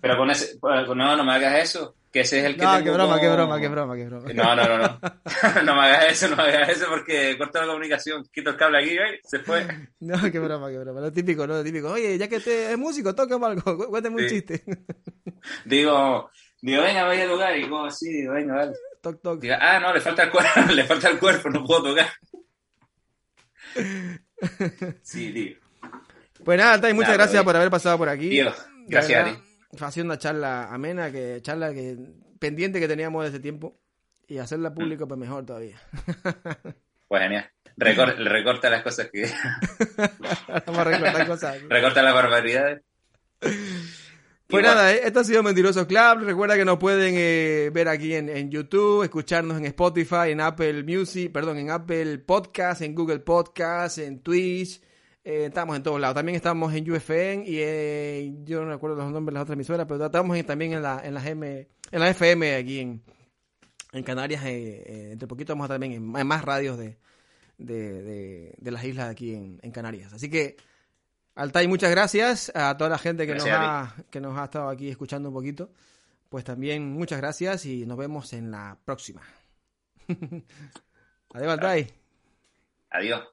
[0.00, 2.82] Pero con ese, pues, no, no me hagas eso, que ese es el que No,
[2.82, 4.32] qué broma, qué broma, qué broma, qué broma.
[4.32, 5.00] No, no, no, no.
[5.64, 8.24] no me hagas eso, no me hagas eso porque corta la comunicación.
[8.32, 9.20] Quito el cable aquí, ¿eh?
[9.24, 9.66] se fue.
[10.00, 11.00] No, qué broma, qué broma.
[11.00, 11.54] Lo típico, ¿no?
[11.54, 11.90] Lo típico.
[11.90, 14.62] Oye, ya que este es músico, toca algo, cuéntame un chiste.
[15.64, 17.56] Digo, digo, venga, vaya a tocar.
[17.56, 18.72] Y como así, venga, vale.
[19.02, 19.40] Toc, toc.
[19.40, 22.08] Digo, ah, no, le falta el cuerpo, le falta el cuerpo, no puedo tocar.
[25.02, 25.56] Sí, tío.
[26.44, 28.30] Pues nada, Tai, muchas gracias por haber pasado por aquí.
[28.30, 28.52] Tío,
[28.88, 29.38] gracias a ti.
[29.80, 31.96] Haciendo una charla amena, que charla que
[32.38, 33.78] pendiente que teníamos desde tiempo.
[34.26, 35.80] Y hacerla pública, pues mejor todavía.
[37.08, 37.50] Pues genial.
[37.76, 39.22] recorta las cosas que.
[40.66, 41.62] Vamos a recortar cosas.
[41.70, 42.82] recorta las barbaridades.
[44.46, 46.24] Pues nada, eh, esto ha sido Mentiroso Club.
[46.24, 51.32] Recuerda que nos pueden eh, ver aquí en, YouTube, escucharnos en Spotify, en Apple Music,
[51.32, 54.82] perdón, en Apple Podcast, en Google Podcast, en Twitch.
[55.28, 56.14] Eh, estamos en todos lados.
[56.14, 60.06] También estamos en UFN y yo no recuerdo los nombres de las otras emisoras, pero
[60.06, 63.02] estamos también en la, en las M, en la FM aquí en,
[63.92, 64.42] en Canarias.
[64.46, 66.96] entre poquito vamos a también en, más radios de,
[67.58, 70.14] de, de, las islas aquí en, en Canarias.
[70.14, 70.56] Así que
[71.34, 74.88] Altai, muchas gracias a toda la gente que nos, ha, que nos ha estado aquí
[74.88, 75.70] escuchando un poquito.
[76.30, 79.20] Pues también muchas gracias y nos vemos en la próxima.
[81.34, 81.92] Adiós, Altai.
[82.88, 83.28] Adiós.